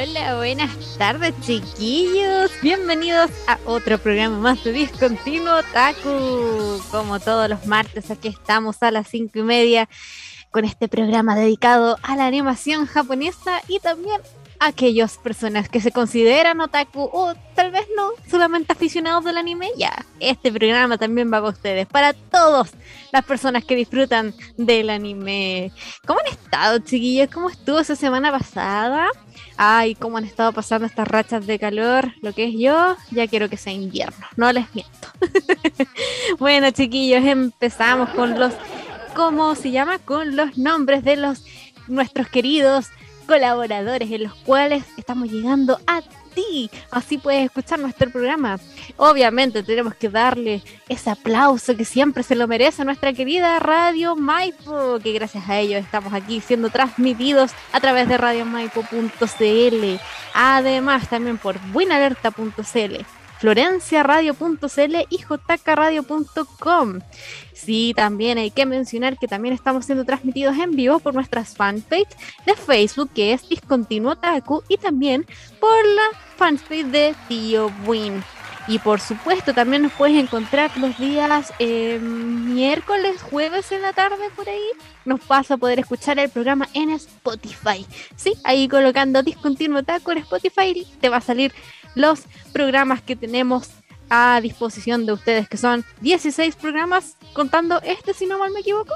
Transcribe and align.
hola, 0.00 0.36
buenas 0.36 0.96
tardes 0.96 1.34
chiquillos. 1.42 2.50
Bienvenidos 2.62 3.30
a 3.46 3.58
otro 3.66 3.98
programa 3.98 4.38
más 4.38 4.64
de 4.64 4.72
Discontinuo 4.72 5.58
Otaku. 5.58 6.80
Como 6.90 7.20
todos 7.20 7.50
los 7.50 7.66
martes, 7.66 8.10
aquí 8.10 8.28
estamos 8.28 8.82
a 8.82 8.90
las 8.90 9.08
cinco 9.08 9.40
y 9.40 9.42
media 9.42 9.88
con 10.50 10.64
este 10.64 10.88
programa 10.88 11.36
dedicado 11.36 11.98
a 12.02 12.16
la 12.16 12.26
animación 12.26 12.86
japonesa 12.86 13.60
y 13.68 13.78
también 13.80 14.22
a 14.58 14.68
aquellas 14.68 15.18
personas 15.18 15.68
que 15.68 15.80
se 15.80 15.92
consideran 15.92 16.60
otaku 16.60 17.10
o 17.12 17.34
tal 17.54 17.70
vez 17.70 17.86
no, 17.94 18.10
solamente 18.30 18.72
aficionados 18.72 19.24
del 19.24 19.36
anime, 19.36 19.70
ya, 19.76 20.06
este 20.18 20.50
programa 20.50 20.96
también 20.96 21.28
va 21.28 21.40
para 21.40 21.48
ustedes, 21.48 21.86
para 21.86 22.14
todas 22.14 22.72
las 23.12 23.24
personas 23.24 23.64
que 23.64 23.76
disfrutan 23.76 24.34
del 24.56 24.88
anime. 24.88 25.72
¿Cómo 26.06 26.20
han 26.20 26.32
estado, 26.32 26.78
chiquillos? 26.78 27.30
¿Cómo 27.30 27.50
estuvo 27.50 27.80
esa 27.80 27.96
semana 27.96 28.30
pasada? 28.30 29.10
Ay, 29.62 29.94
cómo 29.94 30.16
han 30.16 30.24
estado 30.24 30.54
pasando 30.54 30.86
estas 30.86 31.06
rachas 31.06 31.46
de 31.46 31.58
calor, 31.58 32.14
lo 32.22 32.32
que 32.32 32.46
es 32.46 32.54
yo, 32.58 32.96
ya 33.10 33.28
quiero 33.28 33.50
que 33.50 33.58
sea 33.58 33.74
invierno, 33.74 34.26
no 34.34 34.50
les 34.54 34.64
miento. 34.74 35.08
bueno, 36.38 36.70
chiquillos, 36.70 37.22
empezamos 37.22 38.08
con 38.08 38.38
los 38.40 38.54
¿cómo 39.14 39.54
se 39.54 39.70
llama? 39.70 39.98
Con 39.98 40.34
los 40.34 40.56
nombres 40.56 41.04
de 41.04 41.16
los 41.16 41.44
nuestros 41.88 42.28
queridos 42.28 42.86
colaboradores 43.26 44.10
en 44.10 44.22
los 44.22 44.34
cuales 44.34 44.82
estamos 44.96 45.30
llegando 45.30 45.78
a 45.86 46.00
ti. 46.34 46.70
Así 46.90 47.18
puedes 47.18 47.44
escuchar 47.44 47.78
nuestro 47.78 48.10
programa. 48.10 48.58
Obviamente 48.96 49.62
tenemos 49.62 49.94
que 49.94 50.08
darle 50.08 50.62
ese 50.88 51.10
aplauso 51.10 51.76
que 51.76 51.84
siempre 51.84 52.22
se 52.22 52.34
lo 52.34 52.48
merece 52.48 52.82
a 52.82 52.84
nuestra 52.84 53.12
querida 53.12 53.58
Radio 53.58 54.16
Maipo, 54.16 54.98
que 55.02 55.12
gracias 55.12 55.48
a 55.48 55.58
ellos 55.58 55.82
estamos 55.82 56.12
aquí 56.12 56.40
siendo 56.40 56.70
transmitidos 56.70 57.52
a 57.72 57.80
través 57.80 58.08
de 58.08 58.16
radiomaipo.cl. 58.16 60.00
Además 60.34 61.08
también 61.08 61.38
por 61.38 61.58
buenalerta.cl 61.72 63.19
florenciaradio.cl 63.40 64.96
y 65.08 65.18
jkradio.com. 65.18 67.00
Sí, 67.54 67.92
también 67.96 68.38
hay 68.38 68.50
que 68.50 68.66
mencionar 68.66 69.18
que 69.18 69.28
también 69.28 69.54
estamos 69.54 69.86
siendo 69.86 70.04
transmitidos 70.04 70.56
en 70.58 70.76
vivo 70.76 70.98
por 70.98 71.14
nuestras 71.14 71.56
fanpage 71.56 72.08
de 72.46 72.54
Facebook, 72.54 73.10
que 73.14 73.32
es 73.32 73.48
Discontinuo 73.48 74.16
Taku, 74.16 74.62
y 74.68 74.76
también 74.76 75.26
por 75.58 75.84
la 75.86 76.18
fanpage 76.36 76.86
de 76.86 77.14
Tío 77.28 77.72
Win. 77.86 78.22
Y 78.68 78.78
por 78.78 79.00
supuesto, 79.00 79.52
también 79.52 79.82
nos 79.82 79.92
puedes 79.92 80.16
encontrar 80.16 80.70
los 80.78 80.96
días 80.98 81.52
eh, 81.58 81.98
miércoles, 81.98 83.20
jueves 83.22 83.72
en 83.72 83.82
la 83.82 83.92
tarde 83.92 84.30
por 84.36 84.48
ahí. 84.48 84.68
Nos 85.04 85.26
vas 85.26 85.50
a 85.50 85.56
poder 85.56 85.80
escuchar 85.80 86.18
el 86.18 86.28
programa 86.28 86.68
en 86.74 86.90
Spotify. 86.90 87.84
Sí, 88.16 88.34
ahí 88.44 88.68
colocando 88.68 89.22
Discontinuo 89.22 89.82
Taco 89.82 90.12
en 90.12 90.18
Spotify 90.18 90.86
te 91.00 91.08
va 91.08 91.16
a 91.16 91.20
salir 91.20 91.52
los 91.94 92.20
programas 92.52 93.02
que 93.02 93.16
tenemos 93.16 93.70
a 94.10 94.40
disposición 94.42 95.06
de 95.06 95.12
ustedes, 95.12 95.48
que 95.48 95.56
son 95.56 95.84
16 96.00 96.56
programas, 96.56 97.16
contando 97.32 97.80
este, 97.82 98.12
si 98.12 98.26
no 98.26 98.38
mal 98.38 98.50
me 98.52 98.60
equivoco. 98.60 98.94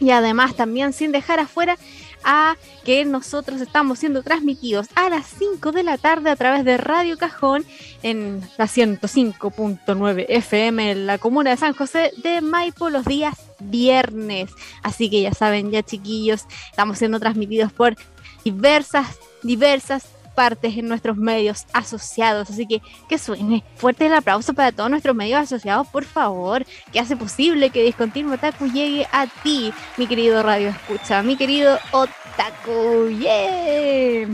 Y 0.00 0.10
además 0.10 0.56
también 0.56 0.92
sin 0.92 1.12
dejar 1.12 1.38
afuera 1.38 1.78
a 2.24 2.56
que 2.84 3.04
nosotros 3.04 3.60
estamos 3.60 3.98
siendo 3.98 4.22
transmitidos 4.22 4.88
a 4.96 5.08
las 5.08 5.26
5 5.26 5.72
de 5.72 5.82
la 5.82 5.98
tarde 5.98 6.30
a 6.30 6.36
través 6.36 6.64
de 6.64 6.78
Radio 6.78 7.16
Cajón 7.16 7.64
en 8.02 8.40
la 8.56 8.64
105.9 8.64 10.26
FM 10.28 10.90
en 10.90 11.06
la 11.06 11.18
comuna 11.18 11.50
de 11.50 11.56
San 11.56 11.74
José 11.74 12.12
de 12.22 12.40
Maipo 12.40 12.90
los 12.90 13.04
días 13.04 13.38
viernes. 13.60 14.50
Así 14.82 15.10
que 15.10 15.20
ya 15.20 15.32
saben, 15.32 15.70
ya 15.70 15.82
chiquillos, 15.82 16.46
estamos 16.70 16.98
siendo 16.98 17.20
transmitidos 17.20 17.72
por 17.72 17.94
diversas, 18.42 19.18
diversas 19.42 20.08
partes 20.34 20.76
en 20.76 20.88
nuestros 20.88 21.16
medios 21.16 21.66
asociados. 21.72 22.50
Así 22.50 22.66
que 22.66 22.82
que 23.08 23.18
suene 23.18 23.64
fuerte 23.76 24.06
el 24.06 24.14
aplauso 24.14 24.54
para 24.54 24.72
todos 24.72 24.90
nuestros 24.90 25.14
medios 25.14 25.40
asociados, 25.40 25.86
por 25.88 26.04
favor, 26.04 26.66
que 26.92 27.00
hace 27.00 27.16
posible 27.16 27.70
que 27.70 27.82
Discontinuo 27.82 28.34
Otaku 28.34 28.66
llegue 28.66 29.06
a 29.12 29.26
ti, 29.26 29.72
mi 29.96 30.06
querido 30.06 30.42
Radio 30.42 30.68
Escucha, 30.68 31.22
mi 31.22 31.36
querido 31.36 31.78
Otaku. 31.92 33.08
¡Yeah! 33.18 34.28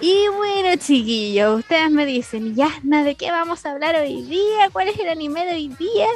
Y 0.00 0.26
bueno, 0.36 0.74
chiquillos, 0.78 1.60
ustedes 1.60 1.88
me 1.88 2.04
dicen, 2.04 2.56
Yasna, 2.56 3.04
¿de 3.04 3.14
qué 3.14 3.30
vamos 3.30 3.64
a 3.64 3.70
hablar 3.70 3.94
hoy 3.94 4.22
día? 4.22 4.68
¿Cuál 4.72 4.88
es 4.88 4.98
el 4.98 5.08
anime 5.08 5.46
de 5.46 5.52
hoy 5.52 5.68
día? 5.68 6.08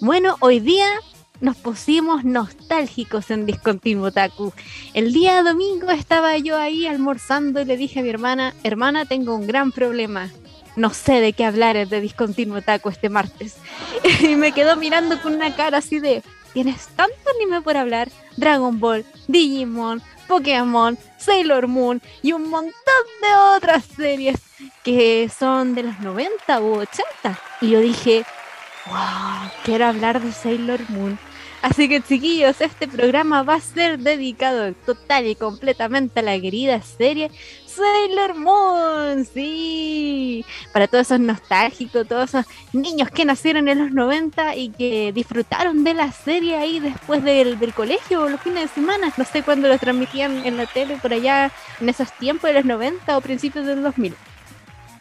Bueno, 0.00 0.36
hoy 0.40 0.58
día 0.58 0.88
nos 1.40 1.56
pusimos 1.56 2.24
nostálgicos 2.24 3.30
en 3.30 3.46
Discontinuo 3.46 4.10
Taku. 4.10 4.52
El 4.94 5.12
día 5.12 5.42
domingo 5.42 5.90
estaba 5.90 6.36
yo 6.38 6.56
ahí 6.56 6.86
almorzando 6.86 7.60
y 7.60 7.64
le 7.64 7.76
dije 7.76 8.00
a 8.00 8.02
mi 8.02 8.08
hermana, 8.08 8.54
hermana, 8.64 9.04
tengo 9.04 9.34
un 9.34 9.46
gran 9.46 9.72
problema. 9.72 10.30
No 10.76 10.90
sé 10.90 11.20
de 11.20 11.32
qué 11.32 11.44
hablar 11.44 11.88
de 11.88 12.00
Discontinuo 12.00 12.62
Taku 12.62 12.88
este 12.88 13.08
martes. 13.08 13.56
y 14.20 14.36
me 14.36 14.52
quedó 14.52 14.76
mirando 14.76 15.20
con 15.20 15.34
una 15.34 15.54
cara 15.54 15.78
así 15.78 15.98
de, 16.00 16.22
tienes 16.52 16.88
tanto 16.88 17.14
anime 17.36 17.62
por 17.62 17.76
hablar. 17.76 18.08
Dragon 18.36 18.78
Ball, 18.78 19.04
Digimon, 19.26 20.02
Pokémon, 20.28 20.98
Sailor 21.16 21.66
Moon 21.66 22.00
y 22.22 22.32
un 22.32 22.48
montón 22.48 22.72
de 23.22 23.56
otras 23.56 23.84
series 23.84 24.38
que 24.84 25.28
son 25.36 25.74
de 25.74 25.84
los 25.84 25.98
90 26.00 26.60
u 26.60 26.74
80. 26.80 27.40
Y 27.60 27.70
yo 27.70 27.80
dije, 27.80 28.24
wow, 28.86 29.50
quiero 29.64 29.86
hablar 29.86 30.20
de 30.20 30.32
Sailor 30.32 30.80
Moon. 30.90 31.18
Así 31.62 31.88
que 31.88 32.00
chiquillos, 32.00 32.60
este 32.60 32.86
programa 32.86 33.42
va 33.42 33.54
a 33.54 33.60
ser 33.60 33.98
dedicado 33.98 34.72
total 34.86 35.26
y 35.26 35.34
completamente 35.34 36.20
a 36.20 36.22
la 36.22 36.40
querida 36.40 36.80
serie 36.82 37.30
Sailor 37.78 38.34
Moon, 38.34 39.24
sí, 39.24 40.44
para 40.72 40.88
todos 40.88 41.06
esos 41.06 41.20
nostálgicos, 41.20 42.08
todos 42.08 42.30
esos 42.30 42.46
niños 42.72 43.08
que 43.10 43.24
nacieron 43.24 43.68
en 43.68 43.78
los 43.78 43.92
90 43.92 44.56
y 44.56 44.70
que 44.70 45.12
disfrutaron 45.12 45.84
de 45.84 45.94
la 45.94 46.10
serie 46.10 46.56
ahí 46.56 46.80
después 46.80 47.22
del, 47.22 47.58
del 47.58 47.72
colegio 47.72 48.22
o 48.22 48.28
los 48.28 48.40
fines 48.40 48.62
de 48.62 48.68
semana, 48.68 49.12
no 49.16 49.24
sé 49.24 49.42
cuándo 49.42 49.68
lo 49.68 49.78
transmitían 49.78 50.44
en 50.44 50.56
la 50.56 50.66
tele 50.66 50.96
por 51.00 51.12
allá 51.12 51.52
en 51.80 51.88
esos 51.88 52.12
tiempos 52.18 52.48
de 52.48 52.54
los 52.54 52.64
90 52.64 53.16
o 53.16 53.20
principios 53.20 53.64
del 53.64 53.82
2000. 53.82 54.14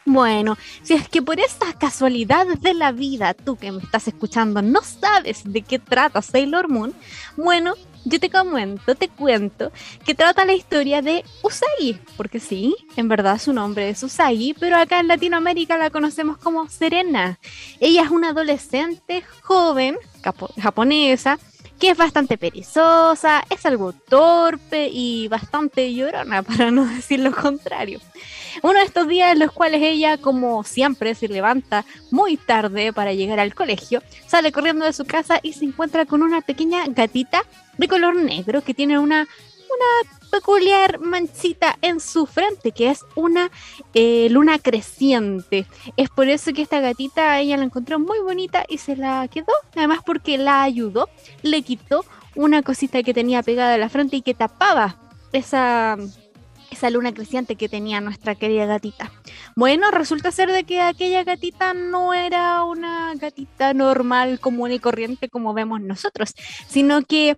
Bueno, 0.10 0.58
si 0.84 0.94
es 0.94 1.10
que 1.10 1.22
por 1.22 1.38
estas 1.38 1.76
casualidades 1.76 2.62
de 2.62 2.74
la 2.74 2.94
vida, 2.94 3.34
tú 3.34 3.58
que 3.58 3.74
me 3.74 3.84
estás 3.84 4.08
escuchando 4.08 4.62
no 4.62 4.80
sabes 4.82 5.42
de 5.44 5.64
qué 5.64 5.80
trata 5.80 6.22
Sailor 6.22 6.70
Moon, 6.70 6.94
bueno, 7.36 7.74
yo 8.06 8.18
te 8.18 8.30
comento, 8.30 8.96
te 8.96 9.10
cuento 9.10 9.70
que 10.06 10.16
trata 10.16 10.46
la 10.46 10.54
historia 10.54 11.02
de 11.02 11.26
Usagi, 11.44 12.00
porque 12.16 12.40
sí, 12.40 12.74
en 12.96 13.10
verdad 13.10 13.38
su 13.38 13.52
nombre 13.52 13.90
es 13.90 14.02
Usagi, 14.02 14.56
pero 14.58 14.78
acá 14.78 15.02
en 15.02 15.10
Latinoamérica 15.10 15.78
la 15.78 15.90
conocemos 15.90 16.38
como 16.38 16.70
Serena. 16.70 17.38
Ella 17.82 18.04
es 18.04 18.10
una 18.10 18.30
adolescente 18.30 19.26
joven 19.42 19.98
japonesa 20.58 21.38
que 21.80 21.92
es 21.92 21.98
bastante 21.98 22.38
perezosa, 22.38 23.44
es 23.50 23.66
algo 23.66 23.94
torpe 23.94 24.90
y 24.92 25.28
bastante 25.28 25.94
llorona, 25.94 26.44
para 26.44 26.72
no 26.72 26.86
decir 26.86 27.20
lo 27.20 27.32
contrario. 27.32 28.00
Uno 28.64 28.80
de 28.80 28.86
estos 28.86 29.08
días 29.08 29.34
en 29.34 29.40
los 29.40 29.52
cuales 29.52 29.82
ella, 29.84 30.18
como 30.18 30.64
siempre, 30.64 31.14
se 31.14 31.28
levanta 31.28 31.86
muy 32.10 32.38
tarde 32.38 32.92
para 32.92 33.14
llegar 33.14 33.40
al 33.40 33.54
colegio, 33.54 34.02
sale 34.26 34.52
corriendo 34.52 34.86
de 34.86 34.94
su 34.94 35.06
casa 35.06 35.40
y 35.44 35.54
se 35.54 35.66
encuentra 35.66 36.06
con 36.06 36.24
una 36.24 36.42
pequeña 36.42 36.86
gatita 36.88 37.44
de 37.78 37.88
color 37.88 38.16
negro 38.16 38.64
que 38.64 38.74
tiene 38.74 38.98
una, 38.98 39.22
una 39.22 40.17
peculiar 40.28 41.00
manchita 41.00 41.78
en 41.82 42.00
su 42.00 42.26
frente, 42.26 42.72
que 42.72 42.90
es 42.90 43.06
una 43.16 43.52
eh, 43.94 44.28
luna 44.30 44.60
creciente. 44.60 45.66
Es 45.96 46.10
por 46.10 46.28
eso 46.30 46.54
que 46.54 46.62
esta 46.62 46.80
gatita 46.80 47.40
ella 47.40 47.58
la 47.58 47.64
encontró 47.64 48.00
muy 48.00 48.20
bonita 48.20 48.66
y 48.68 48.78
se 48.78 48.96
la 48.96 49.28
quedó, 49.28 49.54
además 49.76 50.00
porque 50.06 50.38
la 50.38 50.64
ayudó, 50.64 51.10
le 51.42 51.62
quitó 51.62 52.06
una 52.36 52.62
cosita 52.62 53.04
que 53.04 53.14
tenía 53.14 53.44
pegada 53.44 53.74
a 53.74 53.78
la 53.78 53.90
frente 53.90 54.18
y 54.18 54.22
que 54.22 54.34
tapaba 54.34 54.98
esa 55.34 55.98
esa 56.72 56.90
luna 56.90 57.14
creciente 57.14 57.56
que 57.56 57.70
tenía 57.70 58.02
nuestra 58.02 58.36
querida 58.36 58.66
gatita. 58.66 59.12
Bueno, 59.56 59.90
resulta 59.92 60.32
ser 60.32 60.52
de 60.52 60.64
que 60.64 60.82
aquella 60.82 61.24
gatita 61.24 61.74
no 61.74 62.14
era 62.14 62.64
una 62.64 63.14
gatita 63.16 63.74
normal, 63.74 64.40
común 64.40 64.72
y 64.72 64.80
corriente 64.80 65.30
como 65.30 65.54
vemos 65.54 65.82
nosotros, 65.82 66.34
sino 66.68 67.04
que 67.04 67.38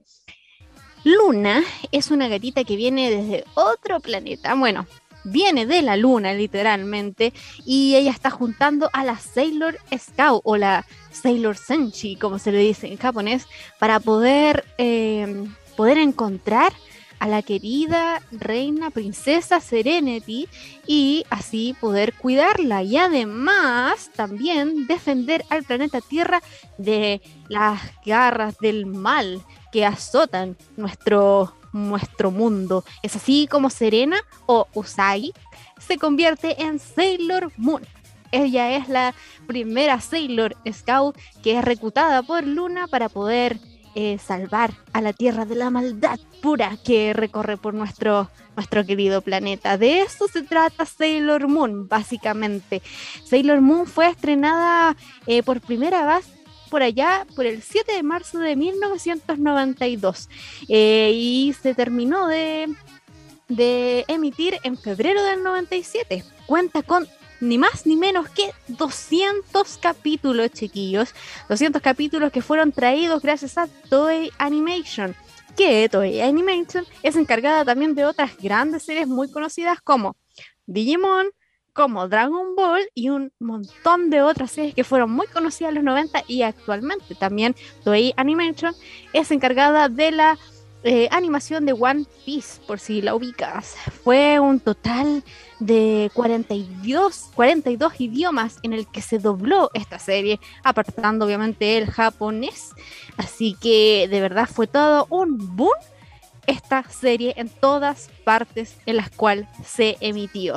Luna 1.04 1.63
es 1.92 2.12
una 2.12 2.28
gatita 2.28 2.63
que 2.63 2.75
viene 2.75 3.10
desde 3.10 3.46
otro 3.56 4.00
planeta. 4.00 4.54
Bueno, 4.56 4.86
viene 5.24 5.66
de 5.66 5.81
la 5.81 5.96
luna 5.96 6.34
literalmente 6.34 7.34
y 7.66 7.96
ella 7.96 8.12
está 8.12 8.30
juntando 8.30 8.90
a 8.94 9.04
la 9.04 9.18
Sailor 9.18 9.78
Scout 9.98 10.42
o 10.44 10.57
la 10.57 10.86
Sailor 11.12 11.57
Senshi, 11.57 12.16
como 12.16 12.40
se 12.40 12.51
le 12.51 12.60
dice 12.60 12.88
en 12.88 12.98
japonés, 12.98 13.48
para 13.80 14.00
poder, 14.00 14.66
eh, 14.78 15.46
poder 15.75 15.98
encontrar 15.98 16.74
a 17.19 17.28
la 17.28 17.42
querida 17.42 18.22
reina 18.31 18.92
princesa 18.92 19.60
Serenity 19.60 20.48
y 20.88 21.25
así 21.30 21.75
poder 21.80 22.13
cuidarla 22.13 22.81
y 22.84 22.98
además 22.98 24.10
también 24.16 24.88
defender 24.88 25.44
al 25.50 25.63
planeta 25.63 26.00
Tierra 26.00 26.42
de 26.78 27.22
las 27.50 27.81
garras 28.06 28.57
del 28.60 28.86
mal 28.86 29.42
que 29.71 29.86
azotan 29.86 30.57
nuestro, 30.77 31.54
nuestro 31.74 32.31
mundo. 32.31 32.83
Es 33.04 33.16
así 33.16 33.48
como 33.48 33.69
Serena 33.69 34.18
o 34.45 34.68
Usagi 34.74 35.33
se 35.80 35.98
convierte 35.98 36.62
en 36.62 36.80
Sailor 36.80 37.51
Moon. 37.57 37.86
Ella 38.31 38.75
es 38.75 38.89
la 38.89 39.16
primera 39.48 40.00
Sailor 40.01 40.56
Scout 40.71 41.18
que 41.42 41.57
es 41.57 41.63
reclutada 41.63 42.21
por 42.21 42.45
Luna 42.45 42.88
para 42.88 43.10
poder 43.10 43.60
eh, 43.95 44.19
salvar 44.19 44.71
a 44.94 45.01
la 45.01 45.13
tierra 45.13 45.45
de 45.45 45.56
la 45.56 45.71
maldad 45.71 46.19
pura 46.44 46.77
que 46.86 47.12
recorre 47.13 47.57
por 47.57 47.74
nuestro, 47.74 48.30
nuestro 48.56 48.86
querido 48.86 49.21
planeta. 49.21 49.77
De 49.77 50.01
eso 50.01 50.27
se 50.27 50.44
trata 50.44 50.86
Sailor 50.86 51.48
Moon, 51.48 51.88
básicamente. 51.88 52.83
Sailor 53.25 53.62
Moon 53.62 53.88
fue 53.88 54.07
estrenada 54.07 54.95
eh, 55.25 55.42
por 55.42 55.60
primera 55.60 56.06
vez 56.06 56.27
por 56.69 56.83
allá 56.83 57.25
por 57.36 57.45
el 57.45 57.62
7 57.62 57.92
de 57.92 58.04
marzo 58.04 58.39
de 58.39 58.56
1992 58.56 60.30
eh, 60.68 61.12
y 61.13 61.54
se 61.62 61.75
terminó 61.75 62.27
de, 62.27 62.74
de 63.48 64.06
emitir 64.07 64.57
en 64.63 64.77
febrero 64.77 65.24
del 65.24 65.44
97. 65.44 66.24
Cuenta 66.45 66.83
con 66.83 67.07
ni 67.42 67.57
más 67.57 67.86
ni 67.86 67.95
menos 67.95 68.30
que 68.30 68.51
200 68.68 69.77
capítulos, 69.77 70.51
chiquillos. 70.51 71.13
200 71.48 71.81
capítulos 71.81 72.31
que 72.31 72.42
fueron 72.42 72.71
traídos 72.71 73.21
gracias 73.21 73.57
a 73.57 73.68
Toei 73.89 74.31
Animation. 74.38 75.16
Que 75.56 75.89
Toei 75.89 76.21
Animation 76.21 76.86
es 77.04 77.16
encargada 77.16 77.66
también 77.66 77.95
de 77.95 78.06
otras 78.06 78.38
grandes 78.38 78.83
series 78.83 79.07
muy 79.07 79.31
conocidas 79.31 79.80
como 79.81 80.16
Digimon, 80.66 81.27
como 81.80 82.10
Dragon 82.10 82.58
Ball 82.58 82.90
y 82.94 83.08
un 83.08 83.31
montón 83.40 84.10
de 84.10 84.22
otras 84.22 84.52
series 84.52 84.76
que 84.76 84.84
fueron 84.84 85.12
muy 85.12 85.28
conocidas 85.28 85.70
en 85.70 85.76
los 85.76 85.84
90 85.86 86.26
y 86.28 86.42
actualmente 86.42 87.16
también 87.16 87.56
Toei 87.86 88.14
Animation 88.18 88.76
es 89.14 89.31
encargada 89.31 89.88
de 89.88 90.12
la 90.12 90.38
eh, 90.84 91.08
animación 91.10 91.66
de 91.66 91.72
One 91.72 92.04
Piece, 92.26 92.60
por 92.68 92.81
si 92.81 93.02
la 93.02 93.16
ubicas. 93.16 93.78
Fue 94.04 94.42
un 94.42 94.60
total 94.60 95.24
de 95.62 96.12
42, 96.16 97.30
42 97.34 98.02
idiomas 98.02 98.58
en 98.64 98.74
el 98.74 98.86
que 98.86 99.02
se 99.02 99.18
dobló 99.18 99.72
esta 99.74 100.00
serie, 100.00 100.38
apartando 100.66 101.26
obviamente 101.26 101.78
el 101.78 101.90
japonés. 101.90 102.72
Así 103.16 103.56
que 103.62 104.10
de 104.10 104.20
verdad 104.20 104.50
fue 104.52 104.68
todo 104.68 105.08
un 105.10 105.56
boom 105.56 105.72
esta 106.50 106.84
serie 106.90 107.34
en 107.38 107.50
todas 107.50 108.10
partes 108.24 108.78
en 108.86 108.98
las 108.98 109.10
cuales 109.12 109.48
se 109.66 109.98
emitió. 110.01 110.56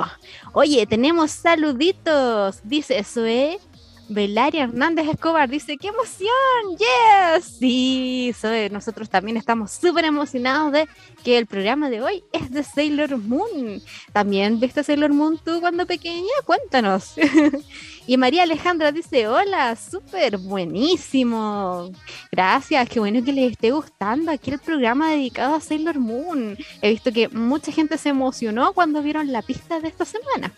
Oye, 0.53 0.85
tenemos 0.87 1.31
saluditos, 1.31 2.61
dice 2.63 3.03
Zoe 3.03 3.59
Belaria 4.09 4.63
Hernández 4.63 5.07
Escobar 5.07 5.49
dice, 5.49 5.77
¡qué 5.77 5.87
emoción! 5.87 6.77
¡Yes! 6.77 7.57
Sí, 7.59 8.33
nosotros 8.71 9.09
también 9.09 9.37
estamos 9.37 9.71
súper 9.71 10.05
emocionados 10.05 10.71
de 10.71 10.87
que 11.23 11.37
el 11.37 11.45
programa 11.45 11.89
de 11.89 12.01
hoy 12.01 12.23
es 12.31 12.51
de 12.51 12.63
Sailor 12.63 13.17
Moon. 13.17 13.81
¿También 14.11 14.59
viste 14.59 14.83
Sailor 14.83 15.13
Moon 15.13 15.39
tú 15.43 15.61
cuando 15.61 15.85
pequeña? 15.85 16.33
Cuéntanos. 16.45 17.15
y 18.07 18.17
María 18.17 18.43
Alejandra 18.43 18.91
dice, 18.91 19.27
hola, 19.27 19.75
súper 19.75 20.37
buenísimo. 20.37 21.91
Gracias, 22.31 22.89
qué 22.89 22.99
bueno 22.99 23.23
que 23.23 23.33
les 23.33 23.51
esté 23.53 23.71
gustando 23.71 24.31
aquí 24.31 24.51
el 24.51 24.59
programa 24.59 25.11
dedicado 25.11 25.55
a 25.55 25.61
Sailor 25.61 25.99
Moon. 25.99 26.57
He 26.81 26.89
visto 26.89 27.11
que 27.11 27.29
mucha 27.29 27.71
gente 27.71 27.97
se 27.97 28.09
emocionó 28.09 28.73
cuando 28.73 29.01
vieron 29.01 29.31
la 29.31 29.41
pista 29.41 29.79
de 29.79 29.87
esta 29.87 30.05
semana. 30.05 30.53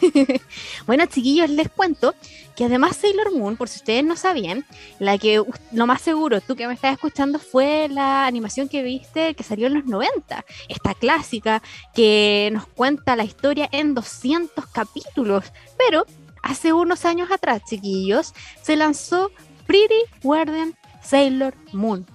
bueno, 0.86 1.06
chiquillos, 1.06 1.50
les 1.50 1.68
cuento 1.68 2.14
que 2.56 2.64
además 2.64 2.96
Sailor 2.96 3.34
Moon, 3.34 3.56
por 3.56 3.68
si 3.68 3.78
ustedes 3.78 4.04
no 4.04 4.16
sabían, 4.16 4.64
la 4.98 5.18
que 5.18 5.42
lo 5.72 5.86
más 5.86 6.02
seguro, 6.02 6.40
tú 6.40 6.54
que 6.56 6.66
me 6.66 6.74
estás 6.74 6.92
escuchando, 6.92 7.38
fue 7.38 7.88
la 7.88 8.26
animación 8.26 8.68
que 8.68 8.82
viste 8.82 9.34
que 9.34 9.42
salió 9.42 9.66
en 9.66 9.74
los 9.74 9.86
90, 9.86 10.44
esta 10.68 10.94
clásica 10.94 11.62
que 11.94 12.50
nos 12.52 12.66
cuenta 12.66 13.16
la 13.16 13.24
historia 13.24 13.68
en 13.72 13.94
200 13.94 14.66
capítulos, 14.66 15.44
pero 15.78 16.04
hace 16.42 16.72
unos 16.72 17.04
años 17.04 17.30
atrás, 17.30 17.62
chiquillos, 17.64 18.34
se 18.62 18.76
lanzó 18.76 19.30
Pretty 19.66 20.02
Guardian 20.22 20.74
Sailor 21.02 21.54
Moon. 21.72 22.06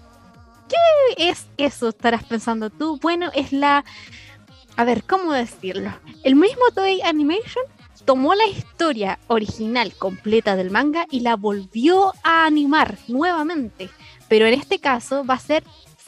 ¿Qué 0.68 1.30
es 1.30 1.48
eso? 1.58 1.90
Estarás 1.90 2.26
pensando 2.26 2.70
tú. 2.70 3.00
Bueno, 3.02 3.32
es 3.34 3.54
la 3.54 3.86
a 4.78 4.84
ver, 4.86 5.04
¿cómo 5.04 5.34
decirlo? 5.34 5.92
El 6.24 6.36
mismo 6.36 6.64
Toei 6.74 7.02
Animation 7.02 7.66
tomó 8.06 8.36
la 8.36 8.46
historia 8.46 9.20
original 9.28 9.94
completa 9.96 10.56
del 10.56 10.70
manga 10.70 11.08
y 11.10 11.22
la 11.22 11.36
volvió 11.36 12.14
a 12.24 12.46
animar 12.46 12.98
nuevamente, 13.08 13.90
pero 14.30 14.46
en 14.46 14.54
este 14.54 14.80
caso 14.80 15.26
va 15.26 15.34
a 15.34 15.40
ser 15.40 15.64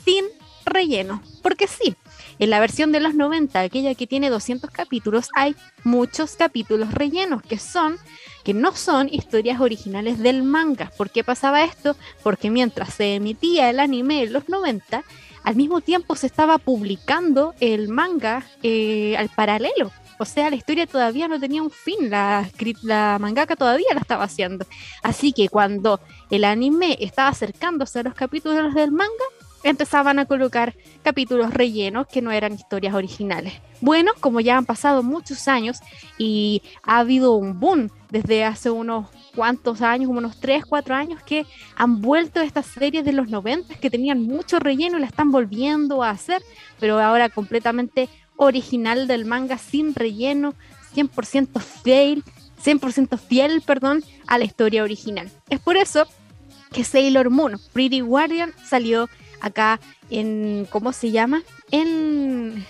sin 0.05 0.23
relleno, 0.65 1.21
porque 1.41 1.67
sí, 1.67 1.95
en 2.37 2.51
la 2.51 2.59
versión 2.59 2.91
de 2.91 2.99
los 2.99 3.15
90, 3.15 3.59
aquella 3.59 3.95
que 3.95 4.07
tiene 4.07 4.29
200 4.29 4.69
capítulos, 4.69 5.29
hay 5.35 5.55
muchos 5.83 6.35
capítulos 6.35 6.93
rellenos 6.93 7.41
que 7.41 7.57
son 7.57 7.97
que 8.43 8.53
no 8.53 8.73
son 8.75 9.09
historias 9.11 9.59
originales 9.59 10.19
del 10.19 10.43
manga. 10.43 10.91
¿Por 10.97 11.09
qué 11.09 11.23
pasaba 11.23 11.63
esto? 11.63 11.97
Porque 12.23 12.49
mientras 12.49 12.93
se 12.93 13.15
emitía 13.15 13.69
el 13.69 13.79
anime 13.79 14.23
en 14.23 14.33
los 14.33 14.47
90, 14.47 15.03
al 15.43 15.55
mismo 15.55 15.81
tiempo 15.81 16.15
se 16.15 16.27
estaba 16.27 16.57
publicando 16.57 17.53
el 17.59 17.89
manga 17.89 18.45
eh, 18.63 19.15
al 19.17 19.29
paralelo. 19.29 19.91
O 20.21 20.25
sea, 20.25 20.49
la 20.49 20.57
historia 20.57 20.85
todavía 20.85 21.29
no 21.29 21.39
tenía 21.39 21.63
un 21.63 21.71
fin, 21.71 22.09
la, 22.09 22.45
la 22.81 23.17
mangaka 23.21 23.55
todavía 23.55 23.87
la 23.93 24.01
estaba 24.01 24.25
haciendo. 24.25 24.65
Así 25.01 25.31
que 25.31 25.47
cuando 25.47 26.01
el 26.29 26.43
anime 26.43 26.97
estaba 26.99 27.29
acercándose 27.29 27.99
a 27.99 28.03
los 28.03 28.15
capítulos 28.15 28.73
del 28.73 28.91
manga, 28.91 29.25
empezaban 29.63 30.19
a 30.19 30.25
colocar 30.25 30.75
capítulos 31.03 31.53
rellenos 31.53 32.07
que 32.07 32.21
no 32.21 32.31
eran 32.31 32.53
historias 32.53 32.93
originales. 32.93 33.53
Bueno, 33.81 34.11
como 34.19 34.39
ya 34.39 34.57
han 34.57 34.65
pasado 34.65 35.03
muchos 35.03 35.47
años 35.47 35.79
y 36.17 36.61
ha 36.83 36.99
habido 36.99 37.33
un 37.33 37.59
boom 37.59 37.89
desde 38.09 38.43
hace 38.43 38.69
unos 38.69 39.07
cuantos 39.35 39.81
años, 39.81 40.09
unos 40.09 40.39
3, 40.39 40.65
4 40.65 40.95
años, 40.95 41.23
que 41.23 41.45
han 41.75 42.01
vuelto 42.01 42.41
estas 42.41 42.65
series 42.65 43.05
de 43.05 43.13
los 43.13 43.29
90 43.29 43.75
que 43.75 43.89
tenían 43.89 44.21
mucho 44.21 44.59
relleno 44.59 44.97
y 44.97 45.01
la 45.01 45.07
están 45.07 45.31
volviendo 45.31 46.03
a 46.03 46.09
hacer, 46.09 46.41
pero 46.79 46.99
ahora 46.99 47.29
completamente 47.29 48.09
original 48.35 49.07
del 49.07 49.25
manga, 49.25 49.57
sin 49.57 49.93
relleno, 49.93 50.55
100% 50.95 51.61
fiel, 51.61 52.23
100% 52.63 53.17
fiel, 53.17 53.61
perdón, 53.61 54.03
a 54.27 54.37
la 54.37 54.45
historia 54.45 54.83
original. 54.83 55.29
Es 55.49 55.59
por 55.59 55.77
eso 55.77 56.05
que 56.71 56.83
Sailor 56.83 57.29
Moon, 57.29 57.59
Pretty 57.73 58.01
Guardian, 58.01 58.53
salió 58.67 59.09
acá 59.41 59.79
en, 60.09 60.67
¿cómo 60.69 60.93
se 60.93 61.11
llama? 61.11 61.43
En, 61.71 62.65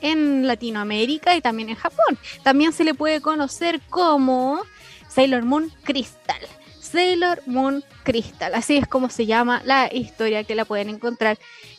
en 0.00 0.46
Latinoamérica 0.46 1.36
y 1.36 1.40
también 1.40 1.68
en 1.68 1.76
Japón. 1.76 2.18
También 2.42 2.72
se 2.72 2.84
le 2.84 2.94
puede 2.94 3.20
conocer 3.20 3.80
como 3.90 4.60
Sailor 5.08 5.44
Moon 5.44 5.72
Crystal. 5.84 6.40
Sailor 6.80 7.42
Moon 7.46 7.84
Crystal, 8.02 8.54
así 8.54 8.76
es 8.76 8.88
como 8.88 9.10
se 9.10 9.26
llama 9.26 9.62
la 9.64 9.88
historia 9.92 10.42
que 10.44 10.56
la 10.56 10.64
pueden 10.64 10.88
encontrar. 10.88 11.38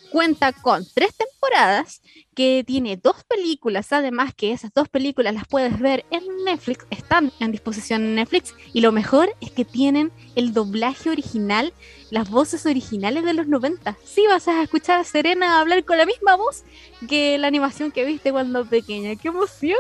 Cuenta 0.09 0.53
con 0.53 0.85
tres 0.93 1.15
temporadas 1.15 2.01
que 2.35 2.63
tiene 2.65 2.97
dos 2.97 3.23
películas, 3.25 3.91
además 3.91 4.33
que 4.33 4.51
esas 4.51 4.73
dos 4.73 4.87
películas 4.87 5.33
las 5.33 5.47
puedes 5.47 5.79
ver 5.79 6.05
en 6.11 6.23
Netflix, 6.45 6.85
están 6.89 7.31
en 7.39 7.51
disposición 7.51 8.03
en 8.03 8.15
Netflix 8.15 8.55
y 8.73 8.81
lo 8.81 8.91
mejor 8.91 9.35
es 9.41 9.51
que 9.51 9.65
tienen 9.65 10.11
el 10.35 10.53
doblaje 10.53 11.09
original, 11.09 11.73
las 12.09 12.29
voces 12.29 12.65
originales 12.65 13.25
de 13.25 13.33
los 13.33 13.47
90. 13.47 13.97
Sí 14.05 14.25
vas 14.27 14.47
a 14.47 14.63
escuchar 14.63 14.99
a 14.99 15.03
Serena 15.03 15.59
hablar 15.59 15.83
con 15.83 15.97
la 15.97 16.05
misma 16.05 16.35
voz 16.35 16.63
que 17.09 17.37
la 17.37 17.47
animación 17.47 17.91
que 17.91 18.05
viste 18.05 18.31
cuando 18.31 18.65
pequeña. 18.65 19.15
¡Qué 19.15 19.27
emoción! 19.27 19.77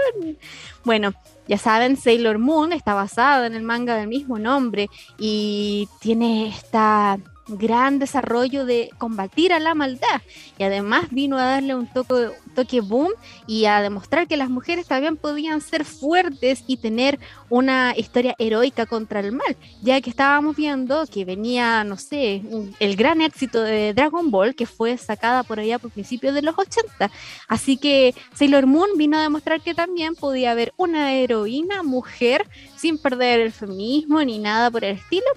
Bueno, 0.83 1.13
ya 1.47 1.57
saben, 1.57 1.97
Sailor 1.97 2.37
Moon 2.37 2.73
está 2.73 2.93
basada 2.93 3.47
en 3.47 3.53
el 3.53 3.63
manga 3.63 3.95
del 3.95 4.07
mismo 4.07 4.39
nombre 4.39 4.89
y 5.17 5.87
tiene 5.99 6.47
esta 6.47 7.17
gran 7.47 7.99
desarrollo 7.99 8.65
de 8.65 8.89
combatir 8.97 9.53
a 9.53 9.59
la 9.59 9.75
maldad. 9.75 10.21
Y 10.57 10.63
además 10.63 11.07
vino 11.11 11.37
a 11.37 11.45
darle 11.45 11.75
un 11.75 11.87
toque, 11.87 12.29
toque 12.51 12.81
boom 12.81 13.11
y 13.47 13.65
a 13.65 13.81
demostrar 13.81 14.27
que 14.27 14.37
las 14.37 14.49
mujeres 14.49 14.87
también 14.87 15.17
podían 15.17 15.61
ser 15.61 15.85
fuertes 15.85 16.63
y 16.67 16.77
tener 16.77 17.19
una 17.49 17.93
historia 17.95 18.35
heroica 18.39 18.85
contra 18.85 19.19
el 19.19 19.31
mal, 19.31 19.57
ya 19.81 19.99
que 20.01 20.09
estábamos 20.09 20.55
viendo 20.55 21.05
que 21.07 21.25
venía, 21.25 21.83
no 21.83 21.97
sé, 21.97 22.41
el 22.79 22.95
gran 22.95 23.21
éxito 23.21 23.61
de 23.61 23.93
Dragon 23.93 24.31
Ball 24.31 24.55
que 24.55 24.65
fue 24.65 24.97
sacada 24.97 25.43
por 25.43 25.59
allá 25.59 25.79
por 25.79 25.91
principios 25.91 26.33
de 26.33 26.41
los 26.41 26.57
80. 26.57 27.11
Así 27.47 27.77
que 27.77 28.13
Sailor 28.33 28.67
Moon 28.67 28.89
vino 28.97 29.17
a 29.17 29.21
demostrar 29.23 29.61
que 29.61 29.73
también 29.73 30.15
podía 30.15 30.51
haber 30.51 30.73
una 30.77 31.13
heroína 31.13 31.83
mujer 31.83 32.47
sin 32.75 32.97
perder 32.97 33.41
el 33.41 33.51
feminismo 33.51 34.23
ni 34.23 34.39
nada 34.39 34.71
por 34.71 34.83
el 34.83 34.95
estilo, 34.95 35.27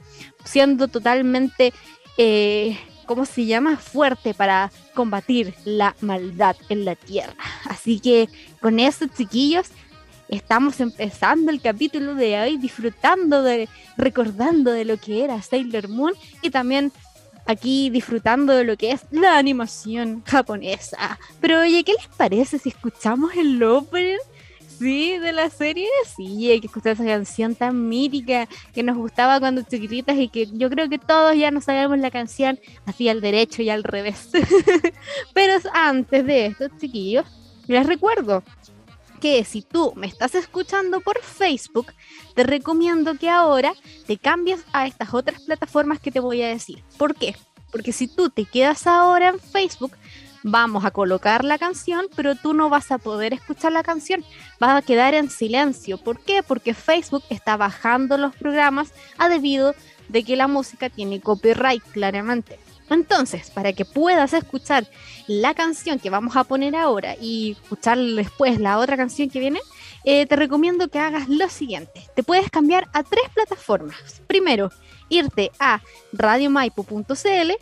siendo 0.45 0.89
totalmente... 0.89 1.73
Eh, 2.17 2.79
¿cómo 3.07 3.25
se 3.27 3.47
llama? 3.47 3.77
Fuerte 3.77 4.35
para 4.35 4.71
combatir 4.95 5.55
la 5.65 5.95
maldad 6.01 6.57
en 6.69 6.85
la 6.85 6.95
tierra. 6.95 7.35
Así 7.67 8.01
que 8.01 8.29
con 8.61 8.81
eso, 8.81 9.07
chiquillos, 9.07 9.69
estamos 10.29 10.81
empezando 10.81 11.51
el 11.51 11.61
capítulo 11.61 12.15
de 12.15 12.41
hoy 12.41 12.57
disfrutando 12.57 13.43
de, 13.43 13.69
recordando 13.97 14.71
de 14.71 14.85
lo 14.85 14.97
que 14.97 15.25
era 15.25 15.41
Sailor 15.43 15.89
Moon 15.89 16.15
y 16.43 16.51
también 16.51 16.93
aquí 17.47 17.91
disfrutando 17.91 18.55
de 18.55 18.65
lo 18.65 18.77
que 18.77 18.93
es 18.93 19.03
la 19.11 19.39
animación 19.39 20.23
japonesa. 20.25 21.19
Pero 21.41 21.61
oye, 21.61 21.85
¿qué 21.85 21.93
les 21.93 22.09
parece 22.17 22.59
si 22.59 22.71
escuchamos 22.71 23.35
el 23.37 23.63
opening 23.63 24.19
Sí, 24.79 25.19
de 25.19 25.33
la 25.33 25.51
serie, 25.51 25.89
sí, 26.17 26.51
hay 26.51 26.61
que 26.61 26.67
escuchar 26.67 26.93
esa 26.93 27.05
canción 27.05 27.55
tan 27.55 27.89
mítica 27.89 28.49
que 28.73 28.83
nos 28.83 28.97
gustaba 28.97 29.39
cuando 29.39 29.63
chiquititas 29.63 30.17
y 30.19 30.29
que 30.29 30.47
yo 30.53 30.69
creo 30.69 30.89
que 30.89 30.99
todos 30.99 31.37
ya 31.37 31.51
no 31.51 31.61
sabemos 31.61 31.99
la 31.99 32.11
canción 32.11 32.59
así 32.85 33.09
al 33.09 33.21
derecho 33.21 33.63
y 33.63 33.71
al 33.71 33.85
revés. 33.85 34.31
Pero 35.35 35.55
antes 35.73 36.27
de 36.27 36.47
esto, 36.47 36.67
chiquillos, 36.79 37.25
les 37.69 37.87
recuerdo 37.87 38.43
que 39.21 39.45
si 39.45 39.63
tú 39.63 39.93
me 39.97 40.07
estás 40.07 40.35
escuchando 40.35 41.01
por 41.01 41.23
Facebook, 41.23 41.93
te 42.35 42.43
recomiendo 42.43 43.15
que 43.15 43.31
ahora 43.31 43.73
te 44.07 44.19
cambies 44.19 44.65
a 44.73 44.87
estas 44.87 45.15
otras 45.15 45.41
plataformas 45.43 46.01
que 46.01 46.11
te 46.11 46.21
voy 46.21 46.43
a 46.43 46.49
decir. 46.49 46.83
¿Por 46.99 47.15
qué? 47.15 47.37
Porque 47.71 47.93
si 47.93 48.07
tú 48.07 48.29
te 48.29 48.45
quedas 48.45 48.87
ahora 48.87 49.29
en 49.29 49.41
Facebook, 49.41 49.93
vamos 50.45 50.85
a 50.85 50.91
colocar 50.93 51.43
la 51.43 51.59
canción, 51.59 52.07
pero 52.15 52.37
tú 52.37 52.53
no 52.53 52.69
vas 52.69 52.93
a 52.93 52.99
poder 52.99 53.33
escuchar 53.33 53.73
la 53.73 53.83
canción, 53.83 54.23
vas 54.61 54.77
a 54.77 54.87
quedar 54.87 55.15
en 55.15 55.31
silencio. 55.31 55.99
¿Por 55.99 56.21
qué? 56.21 56.43
Porque 56.43 56.75
Facebook 56.75 57.25
está 57.31 57.57
bajando 57.57 58.19
los 58.19 58.37
programas 58.37 58.93
a 59.19 59.29
debido 59.29 59.75
de 60.09 60.23
que 60.23 60.37
la 60.37 60.47
música 60.47 60.91
tiene 60.91 61.21
copyright 61.21 61.83
claramente. 61.93 62.61
Entonces, 62.91 63.51
para 63.51 63.73
que 63.73 63.87
puedas 63.87 64.35
escuchar 64.35 64.87
la 65.27 65.55
canción 65.55 65.99
que 65.99 66.11
vamos 66.11 66.37
a 66.37 66.45
poner 66.45 66.77
ahora 66.77 67.17
y 67.19 67.53
escuchar 67.53 67.99
después 67.99 68.61
la 68.61 68.79
otra 68.79 68.99
canción 68.99 69.31
que 69.31 69.41
viene, 69.41 69.61
eh, 70.05 70.27
te 70.27 70.37
recomiendo 70.37 70.89
que 70.89 70.99
hagas 70.99 71.31
lo 71.31 71.49
siguiente. 71.49 72.07
Te 72.15 72.23
puedes 72.23 72.51
cambiar 72.51 72.89
a 72.93 73.03
tres 73.03 73.25
plataformas. 73.33 74.21
Primero, 74.27 74.71
irte 75.09 75.51
a 75.59 75.81
radiomaipo.cl 76.13 77.53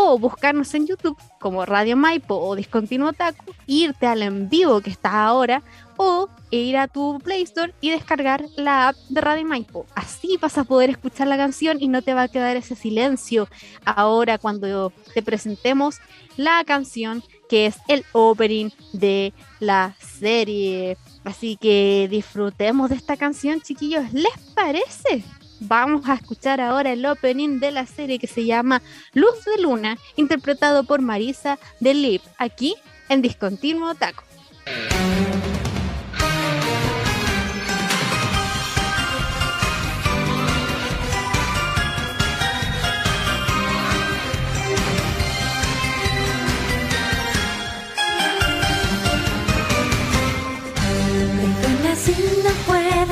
o 0.00 0.16
buscarnos 0.16 0.72
en 0.74 0.86
YouTube 0.86 1.18
como 1.40 1.66
Radio 1.66 1.96
Maipo 1.96 2.36
o 2.36 2.54
Discontinuo 2.54 3.12
Taco, 3.12 3.44
irte 3.66 4.06
al 4.06 4.22
en 4.22 4.48
vivo 4.48 4.80
que 4.80 4.90
está 4.90 5.24
ahora 5.24 5.64
o 5.96 6.28
ir 6.52 6.76
a 6.76 6.86
tu 6.86 7.18
Play 7.18 7.42
Store 7.42 7.74
y 7.80 7.90
descargar 7.90 8.44
la 8.54 8.90
app 8.90 8.96
de 9.08 9.20
Radio 9.20 9.44
Maipo. 9.44 9.86
Así 9.96 10.38
vas 10.40 10.56
a 10.56 10.62
poder 10.62 10.90
escuchar 10.90 11.26
la 11.26 11.36
canción 11.36 11.78
y 11.80 11.88
no 11.88 12.02
te 12.02 12.14
va 12.14 12.22
a 12.22 12.28
quedar 12.28 12.56
ese 12.56 12.76
silencio 12.76 13.48
ahora 13.84 14.38
cuando 14.38 14.92
te 15.14 15.20
presentemos 15.20 15.96
la 16.36 16.62
canción 16.64 17.24
que 17.48 17.66
es 17.66 17.76
el 17.88 18.04
opening 18.12 18.70
de 18.92 19.32
la 19.58 19.96
serie. 19.98 20.96
Así 21.24 21.56
que 21.56 22.06
disfrutemos 22.08 22.90
de 22.90 22.96
esta 22.96 23.16
canción, 23.16 23.60
chiquillos. 23.60 24.12
¿Les 24.12 24.38
parece? 24.54 25.24
Vamos 25.60 26.08
a 26.08 26.14
escuchar 26.14 26.60
ahora 26.60 26.92
el 26.92 27.04
opening 27.04 27.58
de 27.60 27.70
la 27.72 27.86
serie 27.86 28.18
que 28.18 28.26
se 28.26 28.44
llama 28.44 28.82
Luz 29.12 29.44
de 29.44 29.62
Luna, 29.62 29.98
interpretado 30.16 30.84
por 30.84 31.02
Marisa 31.02 31.58
de 31.80 31.94
Lip, 31.94 32.22
aquí 32.38 32.74
en 33.08 33.22
Discontinuo 33.22 33.94
Taco. 33.94 34.24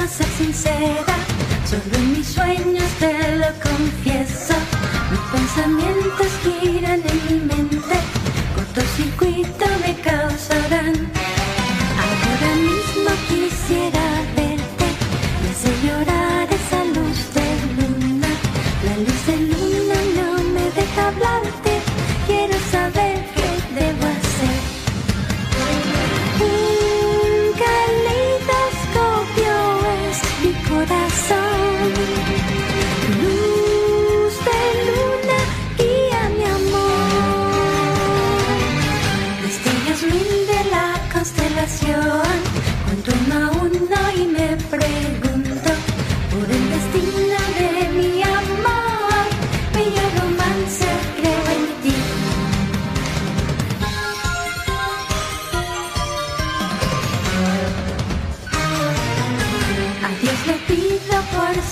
ser 0.09 0.27
sincera 0.29 1.36
Solo 1.69 1.99
mis 2.17 2.29
sueños 2.29 2.89
te 3.01 3.13
lo 3.39 3.47
confieso. 3.61 4.55
Mis 5.11 5.21
pensamientos 5.33 6.29
giran 6.43 7.03
en 7.03 7.21
mi 7.27 7.41
mente. 7.45 7.97
Cortocircuito 8.55 9.67
me 9.85 10.01
causarán. 10.01 10.95
Ahora 12.05 12.53
mismo 12.69 13.11
quisiera 13.29 14.05
verte 14.37 14.87
y 15.43 15.49
hacer 15.51 15.77
llorar 15.83 16.47
esa 16.59 16.85
luz 16.95 17.19
de 17.35 17.49
luna. 17.77 18.29
La 18.85 18.97
luz 18.99 19.27
de 19.27 19.37
luna 19.51 19.99
no 20.19 20.45
me 20.55 20.71
deja 20.71 21.09
hablarte. 21.09 21.66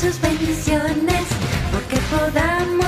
Sus 0.01 0.21
bendiciones, 0.21 1.25
porque 1.73 1.97
podamos 2.11 2.84